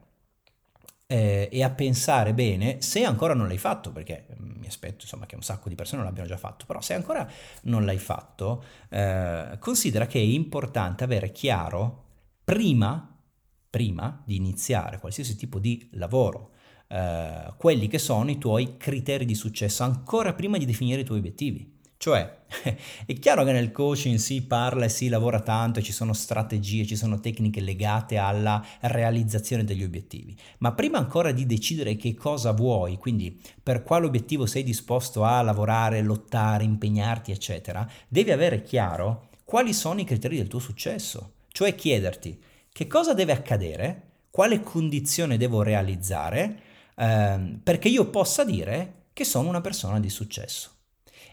eh, 1.07 1.49
e 1.51 1.63
a 1.63 1.71
pensare 1.71 2.35
bene 2.35 2.83
se 2.83 3.05
ancora 3.05 3.35
non 3.35 3.47
l'hai 3.47 3.57
fatto, 3.59 3.93
perché 3.93 4.27
mm, 4.31 4.59
mi 4.59 4.67
aspetto 4.67 5.03
insomma 5.03 5.27
che 5.27 5.37
un 5.37 5.43
sacco 5.43 5.69
di 5.69 5.77
persone 5.77 5.99
non 5.99 6.07
l'abbiano 6.07 6.29
già 6.29 6.37
fatto, 6.37 6.67
però 6.67 6.81
se 6.81 6.95
ancora 6.95 7.27
non 7.63 7.85
l'hai 7.85 7.99
fatto, 7.99 8.65
eh, 8.89 9.57
considera 9.61 10.07
che 10.07 10.19
è 10.19 10.23
importante 10.23 11.05
avere 11.05 11.31
chiaro 11.31 12.05
prima, 12.43 13.18
prima 13.71 14.23
di 14.25 14.37
iniziare 14.37 14.99
qualsiasi 14.99 15.37
tipo 15.37 15.59
di 15.59 15.89
lavoro, 15.93 16.53
eh, 16.89 17.53
quelli 17.57 17.89
che 17.89 17.99
sono 17.99 18.31
i 18.31 18.39
tuoi 18.39 18.77
criteri 18.77 19.25
di 19.25 19.35
successo, 19.35 19.83
ancora 19.83 20.33
prima 20.33 20.59
di 20.59 20.65
definire 20.65 21.03
i 21.03 21.05
tuoi 21.05 21.19
obiettivi. 21.19 21.77
Cioè, 22.01 22.43
è 23.07 23.13
chiaro 23.15 23.43
che 23.43 23.51
nel 23.51 23.73
coaching 23.73 24.19
si 24.19 24.43
parla 24.43 24.85
e 24.85 24.89
si 24.89 25.09
lavora 25.09 25.41
tanto 25.41 25.83
ci 25.83 25.91
sono 25.91 26.13
strategie, 26.13 26.87
ci 26.87 26.95
sono 26.95 27.19
tecniche 27.19 27.61
legate 27.61 28.17
alla 28.17 28.65
realizzazione 28.83 29.65
degli 29.65 29.83
obiettivi, 29.83 30.37
ma 30.59 30.73
prima 30.73 30.99
ancora 30.99 31.33
di 31.33 31.45
decidere 31.45 31.97
che 31.97 32.15
cosa 32.15 32.53
vuoi, 32.53 32.99
quindi 32.99 33.39
per 33.61 33.83
quale 33.83 34.07
obiettivo 34.07 34.47
sei 34.47 34.63
disposto 34.63 35.25
a 35.25 35.43
lavorare, 35.43 36.01
lottare, 36.01 36.63
impegnarti, 36.63 37.33
eccetera, 37.33 37.87
devi 38.07 38.31
avere 38.31 38.63
chiaro 38.63 39.31
quali 39.45 39.73
sono 39.73 40.01
i 40.01 40.05
criteri 40.05 40.37
del 40.37 40.47
tuo 40.47 40.61
successo, 40.61 41.33
cioè 41.49 41.75
chiederti 41.75 42.39
che 42.79 42.87
cosa 42.87 43.13
deve 43.13 43.33
accadere, 43.33 44.03
quale 44.31 44.61
condizione 44.61 45.37
devo 45.37 45.63
realizzare, 45.63 46.61
ehm, 46.95 47.59
perché 47.61 47.89
io 47.89 48.09
possa 48.09 48.45
dire 48.45 49.07
che 49.13 49.25
sono 49.25 49.49
una 49.49 49.61
persona 49.61 49.99
di 49.99 50.09
successo. 50.09 50.71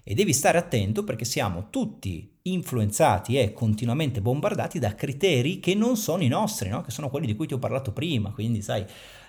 E 0.04 0.16
devi 0.16 0.34
stare 0.34 0.58
attento 0.58 1.04
perché 1.04 1.24
siamo 1.24 1.70
tutti 1.70 2.40
influenzati 2.42 3.38
e 3.38 3.54
continuamente 3.54 4.22
bombardati 4.22 4.80
da 4.80 4.96
criteri 4.96 5.60
che 5.60 5.76
non 5.76 5.98
sono 5.98 6.24
i 6.24 6.28
nostri, 6.28 6.70
no? 6.70 6.82
che 6.82 6.90
sono 6.90 7.12
quelli 7.12 7.28
di 7.28 7.36
cui 7.36 7.46
ti 7.46 7.54
ho 7.54 7.60
parlato 7.60 7.94
prima. 7.94 8.32
Quindi, 8.32 8.64
sai, 8.64 8.84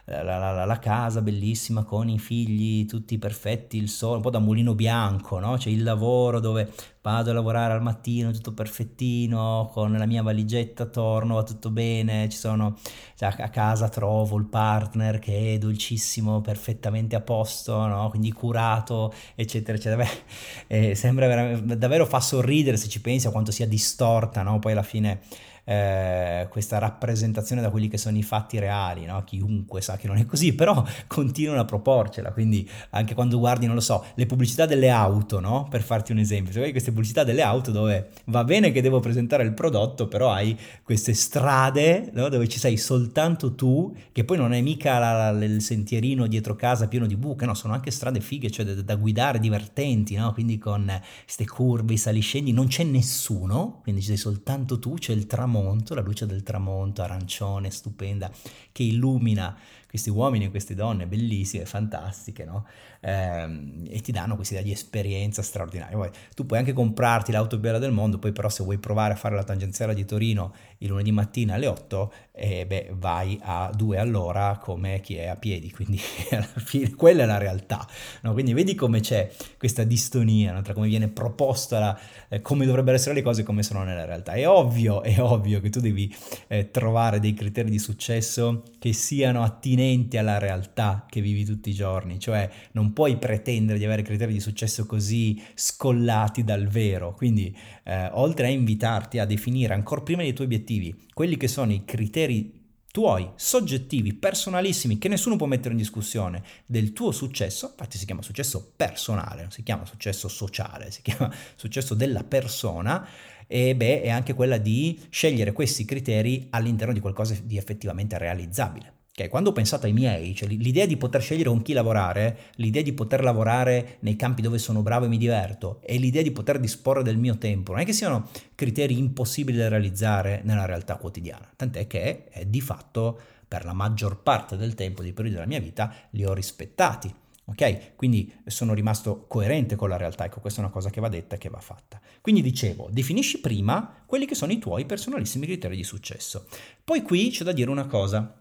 la, 0.08 0.22
la, 0.22 0.64
la, 0.64 0.78
casa 0.78 1.20
bellissima 1.20 1.82
con 1.82 2.08
i 2.08 2.20
figli 2.20 2.86
tutti 2.86 3.18
perfetti, 3.18 3.76
il 3.76 3.88
sole, 3.88 4.16
un 4.16 4.22
po' 4.22 4.30
da 4.30 4.38
mulino 4.38 4.76
bianco, 4.76 5.40
no? 5.40 5.56
C'è 5.56 5.68
il 5.68 5.82
lavoro 5.82 6.38
dove 6.38 6.70
vado 7.02 7.30
a 7.30 7.34
lavorare 7.34 7.72
al 7.72 7.82
mattino 7.82 8.30
tutto 8.30 8.52
perfettino, 8.52 9.68
con 9.72 9.92
la 9.92 10.06
mia 10.06 10.22
valigetta 10.22 10.86
torno, 10.86 11.34
va 11.34 11.42
tutto 11.42 11.70
bene, 11.70 12.28
ci 12.28 12.38
sono, 12.38 12.76
cioè, 13.16 13.34
a 13.36 13.48
casa 13.48 13.88
trovo 13.88 14.36
il 14.36 14.46
partner 14.46 15.18
che 15.18 15.54
è 15.54 15.58
dolcissimo, 15.58 16.40
perfettamente 16.40 17.16
a 17.16 17.20
posto, 17.20 17.86
no? 17.86 18.08
Quindi 18.08 18.30
curato, 18.30 19.12
eccetera, 19.34 19.76
eccetera. 19.76 20.04
Beh, 20.04 20.90
eh, 20.90 20.94
sembra 20.94 21.58
davvero 21.58 22.06
fa 22.06 22.20
sorridere 22.20 22.76
se 22.76 22.88
ci 22.88 23.00
pensi 23.00 23.26
a 23.26 23.30
quanto 23.30 23.50
sia 23.50 23.66
distorta, 23.66 24.42
no? 24.42 24.60
Poi 24.60 24.70
alla 24.70 24.84
fine 24.84 25.20
eh, 25.68 26.46
questa 26.48 26.78
rappresentazione 26.78 27.60
da 27.60 27.70
quelli 27.70 27.88
che 27.88 27.98
sono 27.98 28.16
i 28.16 28.22
fatti 28.22 28.58
reali, 28.60 29.04
no? 29.04 29.24
chiunque 29.24 29.80
sa 29.80 29.96
che 29.96 30.06
non 30.06 30.16
è 30.16 30.24
così, 30.24 30.54
però 30.54 30.84
continuano 31.08 31.60
a 31.60 31.64
proporcela, 31.64 32.30
quindi 32.32 32.68
anche 32.90 33.14
quando 33.14 33.38
guardi, 33.38 33.66
non 33.66 33.74
lo 33.74 33.80
so, 33.80 34.04
le 34.14 34.26
pubblicità 34.26 34.64
delle 34.64 34.90
auto, 34.90 35.40
no? 35.40 35.66
per 35.68 35.82
farti 35.82 36.12
un 36.12 36.18
esempio, 36.18 36.52
se 36.52 36.60
vedi 36.60 36.70
queste 36.70 36.92
pubblicità 36.92 37.24
delle 37.24 37.42
auto 37.42 37.72
dove 37.72 38.10
va 38.26 38.44
bene 38.44 38.70
che 38.70 38.80
devo 38.80 39.00
presentare 39.00 39.42
il 39.42 39.54
prodotto, 39.54 40.06
però 40.06 40.30
hai 40.30 40.56
queste 40.84 41.14
strade 41.14 42.10
no? 42.12 42.28
dove 42.28 42.46
ci 42.46 42.60
sei 42.60 42.76
soltanto 42.76 43.56
tu, 43.56 43.92
che 44.12 44.24
poi 44.24 44.36
non 44.36 44.52
è 44.52 44.60
mica 44.60 44.98
la, 45.00 45.32
la, 45.32 45.44
il 45.44 45.60
sentierino 45.60 46.28
dietro 46.28 46.54
casa 46.54 46.86
pieno 46.86 47.06
di 47.06 47.16
buche, 47.16 47.44
no, 47.44 47.54
sono 47.54 47.74
anche 47.74 47.90
strade 47.90 48.20
fighe, 48.20 48.52
cioè 48.52 48.64
da, 48.64 48.80
da 48.82 48.94
guidare, 48.94 49.40
divertenti, 49.40 50.14
no? 50.14 50.32
quindi 50.32 50.58
con 50.58 50.88
queste 51.24 51.44
curve, 51.44 51.94
i 51.94 51.98
saliscendi, 51.98 52.52
non 52.52 52.68
c'è 52.68 52.84
nessuno, 52.84 53.80
quindi 53.82 54.00
ci 54.00 54.06
sei 54.08 54.16
soltanto 54.16 54.78
tu, 54.78 54.94
c'è 54.94 55.12
il 55.12 55.26
tramonto 55.26 55.54
tramonto, 55.56 55.94
la 55.94 56.02
luce 56.02 56.26
del 56.26 56.42
tramonto 56.42 57.02
arancione, 57.02 57.70
stupenda, 57.70 58.30
che 58.72 58.82
illumina 58.82 59.56
questi 59.96 60.10
uomini 60.10 60.44
e 60.44 60.50
queste 60.50 60.74
donne 60.74 61.06
bellissime, 61.06 61.64
fantastiche, 61.64 62.44
no? 62.44 62.66
Eh, 63.00 63.84
e 63.88 64.00
ti 64.00 64.12
danno 64.12 64.34
questa 64.36 64.54
idea 64.54 64.66
di 64.66 64.72
esperienza 64.72 65.42
straordinaria. 65.42 65.96
Poi, 65.96 66.10
tu 66.34 66.44
puoi 66.46 66.58
anche 66.58 66.72
comprarti 66.72 67.32
l'auto 67.32 67.58
bella 67.58 67.78
del 67.78 67.92
mondo, 67.92 68.18
poi 68.18 68.32
però 68.32 68.48
se 68.48 68.62
vuoi 68.62 68.78
provare 68.78 69.14
a 69.14 69.16
fare 69.16 69.34
la 69.34 69.44
tangenziale 69.44 69.94
di 69.94 70.04
Torino 70.04 70.54
il 70.78 70.88
lunedì 70.88 71.10
mattina 71.12 71.54
alle 71.54 71.66
8, 71.66 72.12
eh, 72.32 72.66
beh, 72.66 72.92
vai 72.94 73.38
a 73.42 73.70
2 73.74 73.98
all'ora 73.98 74.58
come 74.60 75.00
chi 75.00 75.16
è 75.16 75.26
a 75.26 75.36
piedi, 75.36 75.70
quindi 75.70 75.98
alla 76.32 76.46
fine 76.56 76.94
quella 76.94 77.22
è 77.22 77.26
la 77.26 77.38
realtà. 77.38 77.86
No? 78.22 78.32
Quindi 78.34 78.52
vedi 78.52 78.74
come 78.74 79.00
c'è 79.00 79.30
questa 79.56 79.84
distonia 79.84 80.52
no? 80.52 80.60
tra 80.60 80.74
come 80.74 80.88
viene 80.88 81.08
proposta, 81.08 81.78
la, 81.78 81.98
eh, 82.28 82.42
come 82.42 82.66
dovrebbero 82.66 82.96
essere 82.96 83.14
le 83.14 83.22
cose 83.22 83.40
e 83.40 83.44
come 83.44 83.62
sono 83.62 83.82
nella 83.84 84.04
realtà. 84.04 84.32
È 84.32 84.46
ovvio, 84.46 85.02
è 85.02 85.20
ovvio 85.20 85.60
che 85.60 85.70
tu 85.70 85.80
devi 85.80 86.14
eh, 86.48 86.70
trovare 86.70 87.20
dei 87.20 87.32
criteri 87.32 87.70
di 87.70 87.78
successo 87.78 88.62
che 88.78 88.92
siano 88.92 89.42
attinenti 89.42 89.84
alla 90.18 90.38
realtà 90.38 91.06
che 91.08 91.20
vivi 91.20 91.44
tutti 91.44 91.70
i 91.70 91.74
giorni, 91.74 92.18
cioè 92.18 92.48
non 92.72 92.92
puoi 92.92 93.16
pretendere 93.16 93.78
di 93.78 93.84
avere 93.84 94.02
criteri 94.02 94.32
di 94.32 94.40
successo 94.40 94.86
così 94.86 95.42
scollati 95.54 96.44
dal 96.44 96.66
vero. 96.66 97.14
Quindi, 97.14 97.56
eh, 97.84 98.08
oltre 98.12 98.46
a 98.46 98.50
invitarti 98.50 99.18
a 99.18 99.24
definire 99.24 99.74
ancora 99.74 100.02
prima 100.02 100.22
dei 100.22 100.32
tuoi 100.32 100.46
obiettivi 100.46 100.94
quelli 101.12 101.36
che 101.36 101.48
sono 101.48 101.72
i 101.72 101.84
criteri 101.84 102.64
tuoi, 102.96 103.30
soggettivi, 103.34 104.14
personalissimi, 104.14 104.96
che 104.96 105.08
nessuno 105.08 105.36
può 105.36 105.46
mettere 105.46 105.72
in 105.72 105.76
discussione 105.76 106.42
del 106.64 106.94
tuo 106.94 107.12
successo, 107.12 107.68
infatti 107.68 107.98
si 107.98 108.06
chiama 108.06 108.22
successo 108.22 108.72
personale, 108.74 109.42
non 109.42 109.50
si 109.50 109.62
chiama 109.62 109.84
successo 109.84 110.28
sociale, 110.28 110.90
si 110.90 111.02
chiama 111.02 111.30
successo 111.56 111.94
della 111.94 112.24
persona, 112.24 113.06
e 113.46 113.76
beh, 113.76 114.00
è 114.00 114.08
anche 114.08 114.32
quella 114.32 114.56
di 114.56 114.98
scegliere 115.10 115.52
questi 115.52 115.84
criteri 115.84 116.46
all'interno 116.50 116.94
di 116.94 117.00
qualcosa 117.00 117.36
di 117.42 117.58
effettivamente 117.58 118.16
realizzabile. 118.16 118.95
Okay, 119.18 119.30
quando 119.30 119.48
ho 119.48 119.52
pensato 119.54 119.86
ai 119.86 119.94
miei, 119.94 120.34
cioè 120.34 120.46
l'idea 120.46 120.84
di 120.84 120.98
poter 120.98 121.22
scegliere 121.22 121.48
con 121.48 121.62
chi 121.62 121.72
lavorare, 121.72 122.52
l'idea 122.56 122.82
di 122.82 122.92
poter 122.92 123.22
lavorare 123.22 123.96
nei 124.00 124.14
campi 124.14 124.42
dove 124.42 124.58
sono 124.58 124.82
bravo 124.82 125.06
e 125.06 125.08
mi 125.08 125.16
diverto 125.16 125.80
e 125.80 125.96
l'idea 125.96 126.20
di 126.20 126.32
poter 126.32 126.60
disporre 126.60 127.02
del 127.02 127.16
mio 127.16 127.38
tempo, 127.38 127.72
non 127.72 127.80
è 127.80 127.86
che 127.86 127.94
siano 127.94 128.28
criteri 128.54 128.98
impossibili 128.98 129.56
da 129.56 129.68
realizzare 129.68 130.42
nella 130.44 130.66
realtà 130.66 130.96
quotidiana, 130.96 131.50
tant'è 131.56 131.86
che 131.86 132.26
eh, 132.30 132.50
di 132.50 132.60
fatto 132.60 133.18
per 133.48 133.64
la 133.64 133.72
maggior 133.72 134.22
parte 134.22 134.58
del 134.58 134.74
tempo, 134.74 135.02
di 135.02 135.14
periodo 135.14 135.36
della 135.36 135.48
mia 135.48 135.60
vita, 135.60 135.94
li 136.10 136.22
ho 136.22 136.34
rispettati. 136.34 137.10
Ok? 137.46 137.94
Quindi 137.96 138.30
sono 138.44 138.74
rimasto 138.74 139.24
coerente 139.26 139.76
con 139.76 139.88
la 139.88 139.96
realtà, 139.96 140.26
ecco, 140.26 140.40
questa 140.40 140.60
è 140.60 140.64
una 140.64 140.72
cosa 140.72 140.90
che 140.90 141.00
va 141.00 141.08
detta 141.08 141.36
e 141.36 141.38
che 141.38 141.48
va 141.48 141.60
fatta. 141.60 141.98
Quindi 142.20 142.42
dicevo, 142.42 142.88
definisci 142.90 143.40
prima 143.40 144.02
quelli 144.04 144.26
che 144.26 144.34
sono 144.34 144.52
i 144.52 144.58
tuoi 144.58 144.84
personalissimi 144.84 145.46
criteri 145.46 145.76
di 145.76 145.84
successo. 145.84 146.46
Poi 146.84 147.00
qui 147.00 147.30
c'è 147.30 147.44
da 147.44 147.52
dire 147.52 147.70
una 147.70 147.86
cosa 147.86 148.40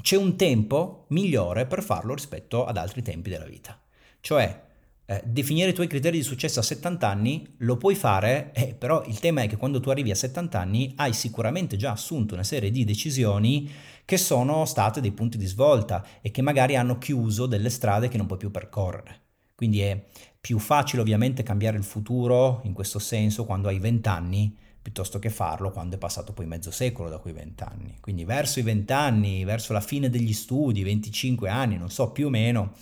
c'è 0.00 0.16
un 0.16 0.36
tempo 0.36 1.06
migliore 1.08 1.66
per 1.66 1.82
farlo 1.82 2.14
rispetto 2.14 2.64
ad 2.64 2.76
altri 2.76 3.02
tempi 3.02 3.30
della 3.30 3.44
vita. 3.44 3.80
Cioè, 4.20 4.66
eh, 5.10 5.22
definire 5.24 5.70
i 5.70 5.74
tuoi 5.74 5.86
criteri 5.86 6.18
di 6.18 6.22
successo 6.22 6.60
a 6.60 6.62
70 6.62 7.08
anni 7.08 7.54
lo 7.58 7.76
puoi 7.76 7.94
fare, 7.94 8.52
eh, 8.52 8.74
però 8.74 9.02
il 9.06 9.18
tema 9.20 9.42
è 9.42 9.48
che 9.48 9.56
quando 9.56 9.80
tu 9.80 9.88
arrivi 9.88 10.10
a 10.10 10.14
70 10.14 10.60
anni 10.60 10.92
hai 10.96 11.14
sicuramente 11.14 11.76
già 11.76 11.92
assunto 11.92 12.34
una 12.34 12.44
serie 12.44 12.70
di 12.70 12.84
decisioni 12.84 13.70
che 14.04 14.18
sono 14.18 14.64
state 14.66 15.00
dei 15.00 15.12
punti 15.12 15.38
di 15.38 15.46
svolta 15.46 16.04
e 16.20 16.30
che 16.30 16.42
magari 16.42 16.76
hanno 16.76 16.98
chiuso 16.98 17.46
delle 17.46 17.70
strade 17.70 18.08
che 18.08 18.18
non 18.18 18.26
puoi 18.26 18.38
più 18.38 18.50
percorrere. 18.50 19.20
Quindi 19.54 19.80
è 19.80 20.04
più 20.40 20.58
facile 20.58 21.02
ovviamente 21.02 21.42
cambiare 21.42 21.76
il 21.76 21.84
futuro 21.84 22.60
in 22.64 22.72
questo 22.72 22.98
senso 22.98 23.44
quando 23.44 23.68
hai 23.68 23.78
20 23.78 24.08
anni 24.08 24.56
piuttosto 24.88 25.18
che 25.18 25.28
farlo 25.28 25.70
quando 25.70 25.96
è 25.96 25.98
passato 25.98 26.32
poi 26.32 26.46
mezzo 26.46 26.70
secolo 26.70 27.10
da 27.10 27.18
quei 27.18 27.34
vent'anni. 27.34 27.98
Quindi 28.00 28.24
verso 28.24 28.58
i 28.58 28.62
vent'anni, 28.62 29.44
verso 29.44 29.74
la 29.74 29.82
fine 29.82 30.08
degli 30.08 30.32
studi, 30.32 30.82
25 30.82 31.50
anni, 31.50 31.76
non 31.76 31.90
so, 31.90 32.10
più 32.10 32.28
o 32.28 32.30
meno, 32.30 32.72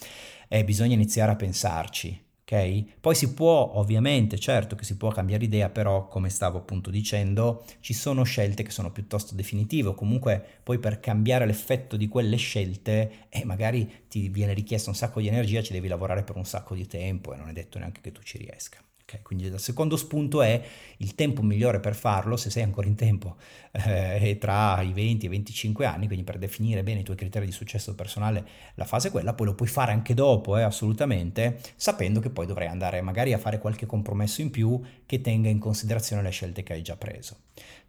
eh, 0.46 0.62
bisogna 0.62 0.94
iniziare 0.94 1.32
a 1.32 1.36
pensarci. 1.36 2.22
Okay? 2.42 2.88
Poi 3.00 3.16
si 3.16 3.34
può, 3.34 3.72
ovviamente, 3.74 4.38
certo 4.38 4.76
che 4.76 4.84
si 4.84 4.96
può 4.96 5.10
cambiare 5.10 5.42
idea, 5.42 5.68
però 5.68 6.06
come 6.06 6.28
stavo 6.28 6.58
appunto 6.58 6.90
dicendo, 6.90 7.64
ci 7.80 7.92
sono 7.92 8.22
scelte 8.22 8.62
che 8.62 8.70
sono 8.70 8.92
piuttosto 8.92 9.34
definitive, 9.34 9.92
comunque 9.96 10.60
poi 10.62 10.78
per 10.78 11.00
cambiare 11.00 11.44
l'effetto 11.44 11.96
di 11.96 12.06
quelle 12.06 12.36
scelte, 12.36 13.26
eh, 13.30 13.44
magari 13.44 14.04
ti 14.08 14.28
viene 14.28 14.52
richiesto 14.52 14.90
un 14.90 14.94
sacco 14.94 15.20
di 15.20 15.26
energia, 15.26 15.60
ci 15.60 15.72
devi 15.72 15.88
lavorare 15.88 16.22
per 16.22 16.36
un 16.36 16.44
sacco 16.44 16.76
di 16.76 16.86
tempo 16.86 17.34
e 17.34 17.36
non 17.36 17.48
è 17.48 17.52
detto 17.52 17.80
neanche 17.80 18.00
che 18.00 18.12
tu 18.12 18.22
ci 18.22 18.38
riesca. 18.38 18.85
Okay, 19.08 19.22
quindi 19.22 19.44
il 19.44 19.60
secondo 19.60 19.96
spunto 19.96 20.42
è 20.42 20.60
il 20.96 21.14
tempo 21.14 21.40
migliore 21.40 21.78
per 21.78 21.94
farlo, 21.94 22.36
se 22.36 22.50
sei 22.50 22.64
ancora 22.64 22.88
in 22.88 22.96
tempo, 22.96 23.36
eh, 23.70 24.18
è 24.18 24.36
tra 24.38 24.82
i 24.82 24.92
20 24.92 25.26
e 25.26 25.28
i 25.28 25.30
25 25.30 25.86
anni, 25.86 26.06
quindi 26.06 26.24
per 26.24 26.38
definire 26.38 26.82
bene 26.82 27.00
i 27.00 27.02
tuoi 27.04 27.16
criteri 27.16 27.46
di 27.46 27.52
successo 27.52 27.94
personale 27.94 28.44
la 28.74 28.84
fase 28.84 29.06
è 29.06 29.10
quella, 29.12 29.32
poi 29.32 29.46
lo 29.46 29.54
puoi 29.54 29.68
fare 29.68 29.92
anche 29.92 30.12
dopo, 30.12 30.56
eh, 30.56 30.62
assolutamente, 30.62 31.60
sapendo 31.76 32.18
che 32.18 32.30
poi 32.30 32.46
dovrai 32.46 32.66
andare 32.66 33.00
magari 33.00 33.32
a 33.32 33.38
fare 33.38 33.60
qualche 33.60 33.86
compromesso 33.86 34.40
in 34.40 34.50
più 34.50 34.82
che 35.06 35.20
tenga 35.20 35.48
in 35.48 35.60
considerazione 35.60 36.22
le 36.22 36.30
scelte 36.30 36.64
che 36.64 36.72
hai 36.72 36.82
già 36.82 36.96
preso. 36.96 37.36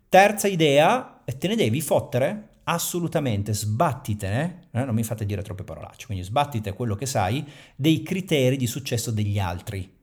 Terza 0.07 0.47
idea, 0.47 1.23
te 1.25 1.47
ne 1.47 1.55
devi 1.55 1.81
fottere 1.81 2.49
assolutamente 2.65 3.55
sbattitene, 3.55 4.67
eh, 4.69 4.83
non 4.83 4.93
mi 4.93 5.03
fate 5.03 5.25
dire 5.25 5.41
troppe 5.41 5.63
parolacce, 5.63 6.05
quindi 6.05 6.23
sbattite 6.23 6.73
quello 6.73 6.93
che 6.93 7.07
sai 7.07 7.43
dei 7.75 8.03
criteri 8.03 8.55
di 8.55 8.67
successo 8.67 9.09
degli 9.09 9.39
altri 9.39 9.95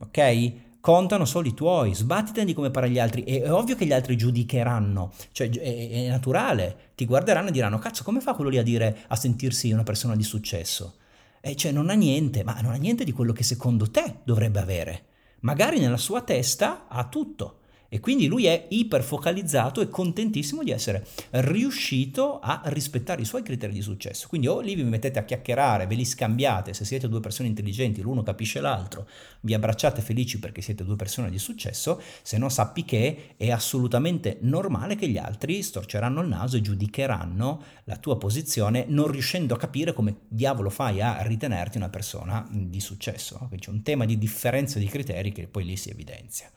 ok? 0.00 0.52
Contano 0.80 1.24
solo 1.24 1.48
i 1.48 1.54
tuoi, 1.54 1.94
sbattitene 1.94 2.52
come 2.52 2.70
parla 2.70 2.88
gli 2.88 2.98
altri. 2.98 3.22
È, 3.22 3.50
ovvio 3.50 3.74
che 3.74 3.86
gli 3.86 3.92
altri 3.92 4.16
giudicheranno, 4.16 5.12
cioè 5.32 5.48
è, 5.50 5.90
è 5.90 6.08
naturale, 6.08 6.90
ti 6.94 7.06
guarderanno 7.06 7.48
e 7.48 7.52
diranno: 7.52 7.78
Cazzo, 7.78 8.04
come 8.04 8.20
fa 8.20 8.34
quello 8.34 8.50
lì 8.50 8.58
a 8.58 8.62
dire 8.62 8.98
a 9.08 9.16
sentirsi 9.16 9.72
una 9.72 9.82
persona 9.82 10.14
di 10.14 10.22
successo? 10.22 10.96
E 11.40 11.56
cioè 11.56 11.72
non 11.72 11.90
ha 11.90 11.94
niente, 11.94 12.44
ma 12.44 12.60
non 12.60 12.72
ha 12.72 12.76
niente 12.76 13.04
di 13.04 13.12
quello 13.12 13.32
che 13.32 13.42
secondo 13.42 13.90
te 13.90 14.20
dovrebbe 14.24 14.60
avere. 14.60 15.04
Magari 15.40 15.78
nella 15.78 15.98
sua 15.98 16.22
testa 16.22 16.86
ha 16.88 17.06
tutto 17.08 17.60
e 17.94 18.00
quindi 18.00 18.26
lui 18.26 18.46
è 18.46 18.66
iperfocalizzato 18.70 19.80
e 19.80 19.88
contentissimo 19.88 20.64
di 20.64 20.72
essere 20.72 21.06
riuscito 21.30 22.40
a 22.40 22.62
rispettare 22.64 23.22
i 23.22 23.24
suoi 23.24 23.44
criteri 23.44 23.72
di 23.72 23.82
successo. 23.82 24.26
Quindi 24.26 24.48
o 24.48 24.58
lì 24.58 24.74
vi 24.74 24.82
mettete 24.82 25.20
a 25.20 25.24
chiacchierare, 25.24 25.86
ve 25.86 25.94
li 25.94 26.04
scambiate, 26.04 26.74
se 26.74 26.84
siete 26.84 27.08
due 27.08 27.20
persone 27.20 27.46
intelligenti, 27.46 28.02
l'uno 28.02 28.24
capisce 28.24 28.60
l'altro, 28.60 29.06
vi 29.42 29.54
abbracciate 29.54 30.02
felici 30.02 30.40
perché 30.40 30.60
siete 30.60 30.82
due 30.82 30.96
persone 30.96 31.30
di 31.30 31.38
successo, 31.38 32.02
se 32.22 32.36
no 32.36 32.48
sappi 32.48 32.84
che 32.84 33.34
è 33.36 33.52
assolutamente 33.52 34.38
normale 34.40 34.96
che 34.96 35.06
gli 35.06 35.16
altri 35.16 35.62
storceranno 35.62 36.20
il 36.20 36.26
naso 36.26 36.56
e 36.56 36.62
giudicheranno 36.62 37.62
la 37.84 37.96
tua 37.96 38.18
posizione 38.18 38.86
non 38.88 39.06
riuscendo 39.06 39.54
a 39.54 39.56
capire 39.56 39.92
come 39.92 40.16
diavolo 40.26 40.68
fai 40.68 41.00
a 41.00 41.22
ritenerti 41.22 41.76
una 41.76 41.90
persona 41.90 42.44
di 42.50 42.80
successo. 42.80 43.36
Quindi 43.36 43.58
c'è 43.58 43.70
un 43.70 43.82
tema 43.82 44.04
di 44.04 44.18
differenza 44.18 44.80
di 44.80 44.86
criteri 44.86 45.30
che 45.30 45.46
poi 45.46 45.64
lì 45.64 45.76
si 45.76 45.90
evidenzia. 45.90 46.50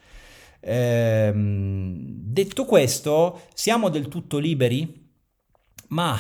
Ehm, 0.60 1.98
detto 2.00 2.66
questo, 2.66 3.42
siamo 3.54 3.90
del 3.90 4.08
tutto 4.08 4.38
liberi? 4.38 5.06
Ma 5.90 6.18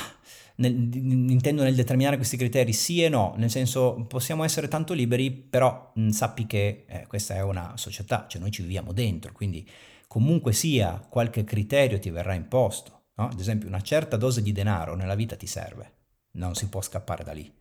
nel, 0.56 0.74
intendo 0.74 1.64
nel 1.64 1.76
determinare 1.76 2.16
questi 2.16 2.38
criteri 2.38 2.74
sì 2.74 3.04
e 3.04 3.10
no, 3.10 3.34
nel 3.38 3.50
senso 3.50 4.06
possiamo 4.08 4.44
essere 4.44 4.68
tanto 4.68 4.94
liberi, 4.94 5.32
però 5.32 5.92
mh, 5.94 6.10
sappi 6.10 6.46
che 6.48 6.86
eh, 6.88 7.06
questa 7.08 7.36
è 7.36 7.42
una 7.42 7.74
società, 7.76 8.26
cioè 8.28 8.42
noi 8.42 8.52
ci 8.52 8.62
viviamo 8.62 8.94
dentro, 8.94 9.32
quindi 9.34 9.68
comunque 10.08 10.54
sia 10.54 11.06
qualche 11.10 11.44
criterio 11.44 12.00
ti 12.00 12.10
verrà 12.10 12.34
imposto. 12.34 12.96
No? 13.16 13.28
Ad 13.28 13.40
esempio 13.40 13.68
una 13.68 13.82
certa 13.82 14.16
dose 14.18 14.42
di 14.42 14.52
denaro 14.52 14.96
nella 14.96 15.16
vita 15.16 15.36
ti 15.36 15.48
serve, 15.48 15.94
non 16.34 16.56
si 16.56 16.68
può 16.70 16.82
scappare 16.82 17.24
da 17.24 17.34
lì 17.34 17.52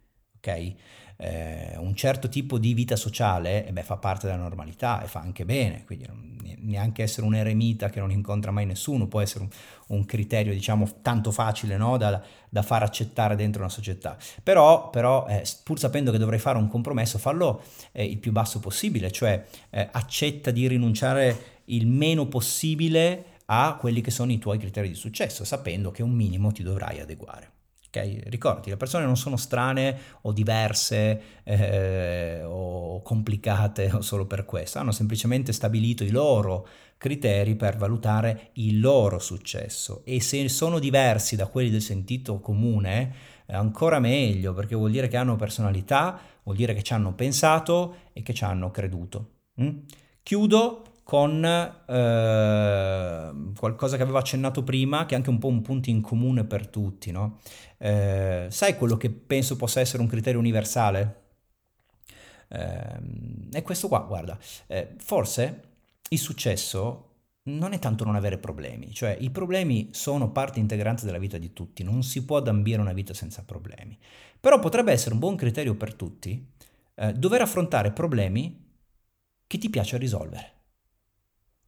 ok? 0.46 0.74
Eh, 1.16 1.74
un 1.78 1.94
certo 1.94 2.28
tipo 2.28 2.58
di 2.58 2.74
vita 2.74 2.94
sociale 2.94 3.66
eh 3.66 3.72
beh, 3.72 3.82
fa 3.82 3.96
parte 3.96 4.26
della 4.26 4.38
normalità 4.38 5.02
e 5.02 5.06
fa 5.06 5.20
anche 5.20 5.46
bene, 5.46 5.84
quindi 5.84 6.06
neanche 6.66 7.02
essere 7.02 7.26
un 7.26 7.34
eremita 7.34 7.88
che 7.88 8.00
non 8.00 8.10
incontra 8.10 8.50
mai 8.50 8.66
nessuno 8.66 9.06
può 9.06 9.20
essere 9.20 9.44
un, 9.44 9.50
un 9.96 10.04
criterio, 10.04 10.52
diciamo, 10.52 11.00
tanto 11.02 11.30
facile 11.30 11.76
no? 11.76 11.96
da, 11.96 12.22
da, 12.48 12.62
far 12.62 12.82
accettare 12.82 13.36
dentro 13.36 13.62
una 13.62 13.70
società. 13.70 14.16
Però, 14.42 14.90
però 14.90 15.26
eh, 15.28 15.44
pur 15.62 15.78
sapendo 15.78 16.10
che 16.10 16.18
dovrei 16.18 16.38
fare 16.38 16.58
un 16.58 16.68
compromesso, 16.68 17.18
fallo 17.18 17.62
eh, 17.92 18.04
il 18.04 18.18
più 18.18 18.32
basso 18.32 18.60
possibile, 18.60 19.10
cioè 19.10 19.44
eh, 19.70 19.88
accetta 19.90 20.50
di 20.50 20.66
rinunciare 20.68 21.54
il 21.66 21.86
meno 21.86 22.26
possibile 22.26 23.24
a 23.46 23.76
quelli 23.78 24.00
che 24.00 24.10
sono 24.10 24.32
i 24.32 24.38
tuoi 24.38 24.58
criteri 24.58 24.88
di 24.88 24.94
successo, 24.94 25.44
sapendo 25.44 25.90
che 25.90 26.02
un 26.02 26.10
minimo 26.10 26.50
ti 26.50 26.62
dovrai 26.62 27.00
adeguare. 27.00 27.55
Okay? 27.88 28.20
Ricordati, 28.26 28.70
le 28.70 28.76
persone 28.76 29.04
non 29.04 29.16
sono 29.16 29.36
strane 29.36 29.98
o 30.22 30.32
diverse 30.32 31.20
eh, 31.44 32.42
o 32.44 33.02
complicate 33.02 33.90
solo 34.00 34.26
per 34.26 34.44
questo, 34.44 34.78
hanno 34.78 34.92
semplicemente 34.92 35.52
stabilito 35.52 36.04
i 36.04 36.10
loro 36.10 36.66
criteri 36.98 37.56
per 37.56 37.76
valutare 37.76 38.50
il 38.54 38.80
loro 38.80 39.18
successo 39.18 40.02
e 40.04 40.20
se 40.20 40.48
sono 40.48 40.78
diversi 40.78 41.36
da 41.36 41.46
quelli 41.46 41.70
del 41.70 41.82
sentito 41.82 42.40
comune, 42.40 43.14
ancora 43.48 43.98
meglio 43.98 44.54
perché 44.54 44.74
vuol 44.74 44.90
dire 44.90 45.08
che 45.08 45.16
hanno 45.16 45.36
personalità, 45.36 46.18
vuol 46.42 46.56
dire 46.56 46.74
che 46.74 46.82
ci 46.82 46.94
hanno 46.94 47.14
pensato 47.14 47.96
e 48.12 48.22
che 48.22 48.32
ci 48.32 48.44
hanno 48.44 48.70
creduto. 48.70 49.34
Mm? 49.60 49.78
Chiudo 50.22 50.95
con 51.06 51.44
eh, 51.44 53.32
qualcosa 53.56 53.96
che 53.96 54.02
avevo 54.02 54.18
accennato 54.18 54.64
prima, 54.64 55.06
che 55.06 55.14
è 55.14 55.16
anche 55.16 55.30
un 55.30 55.38
po' 55.38 55.46
un 55.46 55.62
punto 55.62 55.88
in 55.88 56.00
comune 56.00 56.42
per 56.42 56.66
tutti, 56.66 57.12
no? 57.12 57.38
eh, 57.78 58.48
sai 58.50 58.76
quello 58.76 58.96
che 58.96 59.10
penso 59.10 59.54
possa 59.54 59.78
essere 59.78 60.02
un 60.02 60.08
criterio 60.08 60.40
universale? 60.40 61.22
Eh, 62.48 62.98
è 63.52 63.62
questo 63.62 63.86
qua, 63.86 64.00
guarda, 64.00 64.36
eh, 64.66 64.96
forse 64.98 65.62
il 66.08 66.18
successo 66.18 67.02
non 67.44 67.72
è 67.72 67.78
tanto 67.78 68.02
non 68.02 68.16
avere 68.16 68.38
problemi, 68.38 68.92
cioè 68.92 69.16
i 69.20 69.30
problemi 69.30 69.90
sono 69.92 70.32
parte 70.32 70.58
integrante 70.58 71.04
della 71.06 71.18
vita 71.18 71.38
di 71.38 71.52
tutti, 71.52 71.84
non 71.84 72.02
si 72.02 72.24
può 72.24 72.42
ambire 72.42 72.80
una 72.80 72.92
vita 72.92 73.14
senza 73.14 73.44
problemi, 73.44 73.96
però 74.40 74.58
potrebbe 74.58 74.90
essere 74.90 75.14
un 75.14 75.20
buon 75.20 75.36
criterio 75.36 75.76
per 75.76 75.94
tutti 75.94 76.44
eh, 76.96 77.12
dover 77.12 77.42
affrontare 77.42 77.92
problemi 77.92 78.64
che 79.46 79.58
ti 79.58 79.70
piace 79.70 79.98
risolvere. 79.98 80.55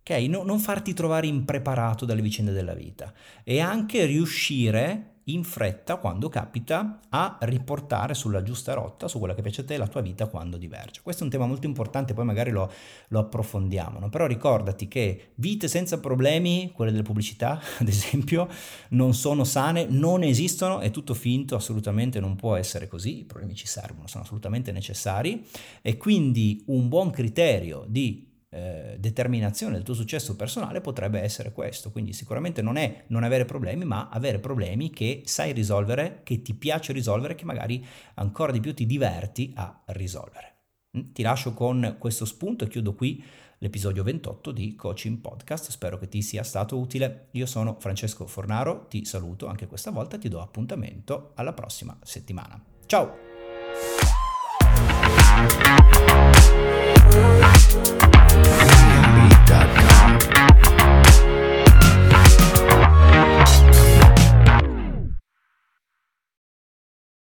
Ok? 0.08 0.18
No, 0.28 0.42
non 0.42 0.58
farti 0.58 0.94
trovare 0.94 1.26
impreparato 1.26 2.06
dalle 2.06 2.22
vicende 2.22 2.52
della 2.52 2.72
vita 2.72 3.12
e 3.44 3.60
anche 3.60 4.06
riuscire 4.06 5.16
in 5.28 5.44
fretta 5.44 5.96
quando 5.96 6.30
capita 6.30 7.00
a 7.10 7.36
riportare 7.42 8.14
sulla 8.14 8.42
giusta 8.42 8.72
rotta, 8.72 9.08
su 9.08 9.18
quella 9.18 9.34
che 9.34 9.42
piace 9.42 9.60
a 9.60 9.64
te, 9.64 9.76
la 9.76 9.86
tua 9.86 10.00
vita 10.00 10.26
quando 10.26 10.56
diverge. 10.56 11.00
Questo 11.02 11.22
è 11.22 11.24
un 11.26 11.30
tema 11.30 11.44
molto 11.44 11.66
importante, 11.66 12.14
poi 12.14 12.24
magari 12.24 12.50
lo, 12.50 12.72
lo 13.08 13.18
approfondiamo, 13.18 13.98
no? 13.98 14.08
però 14.08 14.26
ricordati 14.26 14.88
che 14.88 15.32
vite 15.34 15.68
senza 15.68 16.00
problemi, 16.00 16.72
quelle 16.72 16.90
delle 16.90 17.02
pubblicità 17.02 17.60
ad 17.78 17.88
esempio, 17.88 18.48
non 18.90 19.12
sono 19.12 19.44
sane, 19.44 19.86
non 19.86 20.22
esistono, 20.22 20.80
è 20.80 20.90
tutto 20.90 21.12
finto, 21.12 21.56
assolutamente 21.56 22.20
non 22.20 22.34
può 22.34 22.56
essere 22.56 22.88
così, 22.88 23.18
i 23.18 23.24
problemi 23.24 23.54
ci 23.54 23.66
servono, 23.66 24.06
sono 24.06 24.24
assolutamente 24.24 24.72
necessari 24.72 25.46
e 25.82 25.98
quindi 25.98 26.62
un 26.68 26.88
buon 26.88 27.10
criterio 27.10 27.84
di 27.86 28.27
eh, 28.50 28.96
determinazione 28.98 29.74
del 29.74 29.82
tuo 29.82 29.94
successo 29.94 30.34
personale 30.36 30.80
potrebbe 30.80 31.20
essere 31.20 31.52
questo. 31.52 31.90
Quindi 31.90 32.12
sicuramente 32.12 32.62
non 32.62 32.76
è 32.76 33.04
non 33.08 33.24
avere 33.24 33.44
problemi, 33.44 33.84
ma 33.84 34.08
avere 34.08 34.38
problemi 34.38 34.90
che 34.90 35.22
sai 35.24 35.52
risolvere, 35.52 36.20
che 36.24 36.42
ti 36.42 36.54
piace 36.54 36.92
risolvere, 36.92 37.34
che 37.34 37.44
magari 37.44 37.84
ancora 38.14 38.52
di 38.52 38.60
più 38.60 38.74
ti 38.74 38.86
diverti 38.86 39.52
a 39.56 39.82
risolvere. 39.86 40.56
Mm? 40.96 41.12
Ti 41.12 41.22
lascio 41.22 41.52
con 41.52 41.96
questo 41.98 42.24
spunto 42.24 42.64
e 42.64 42.68
chiudo 42.68 42.94
qui 42.94 43.22
l'episodio 43.58 44.02
28 44.02 44.52
di 44.52 44.74
Coaching 44.74 45.18
Podcast. 45.18 45.70
Spero 45.70 45.98
che 45.98 46.08
ti 46.08 46.22
sia 46.22 46.42
stato 46.42 46.78
utile. 46.78 47.28
Io 47.32 47.46
sono 47.46 47.76
Francesco 47.78 48.26
Fornaro, 48.26 48.86
ti 48.88 49.04
saluto 49.04 49.46
anche 49.46 49.66
questa 49.66 49.90
volta, 49.90 50.16
ti 50.16 50.28
do 50.28 50.40
appuntamento 50.40 51.32
alla 51.34 51.52
prossima 51.52 51.98
settimana. 52.02 52.62
Ciao! 52.86 53.26
Música 60.18 60.67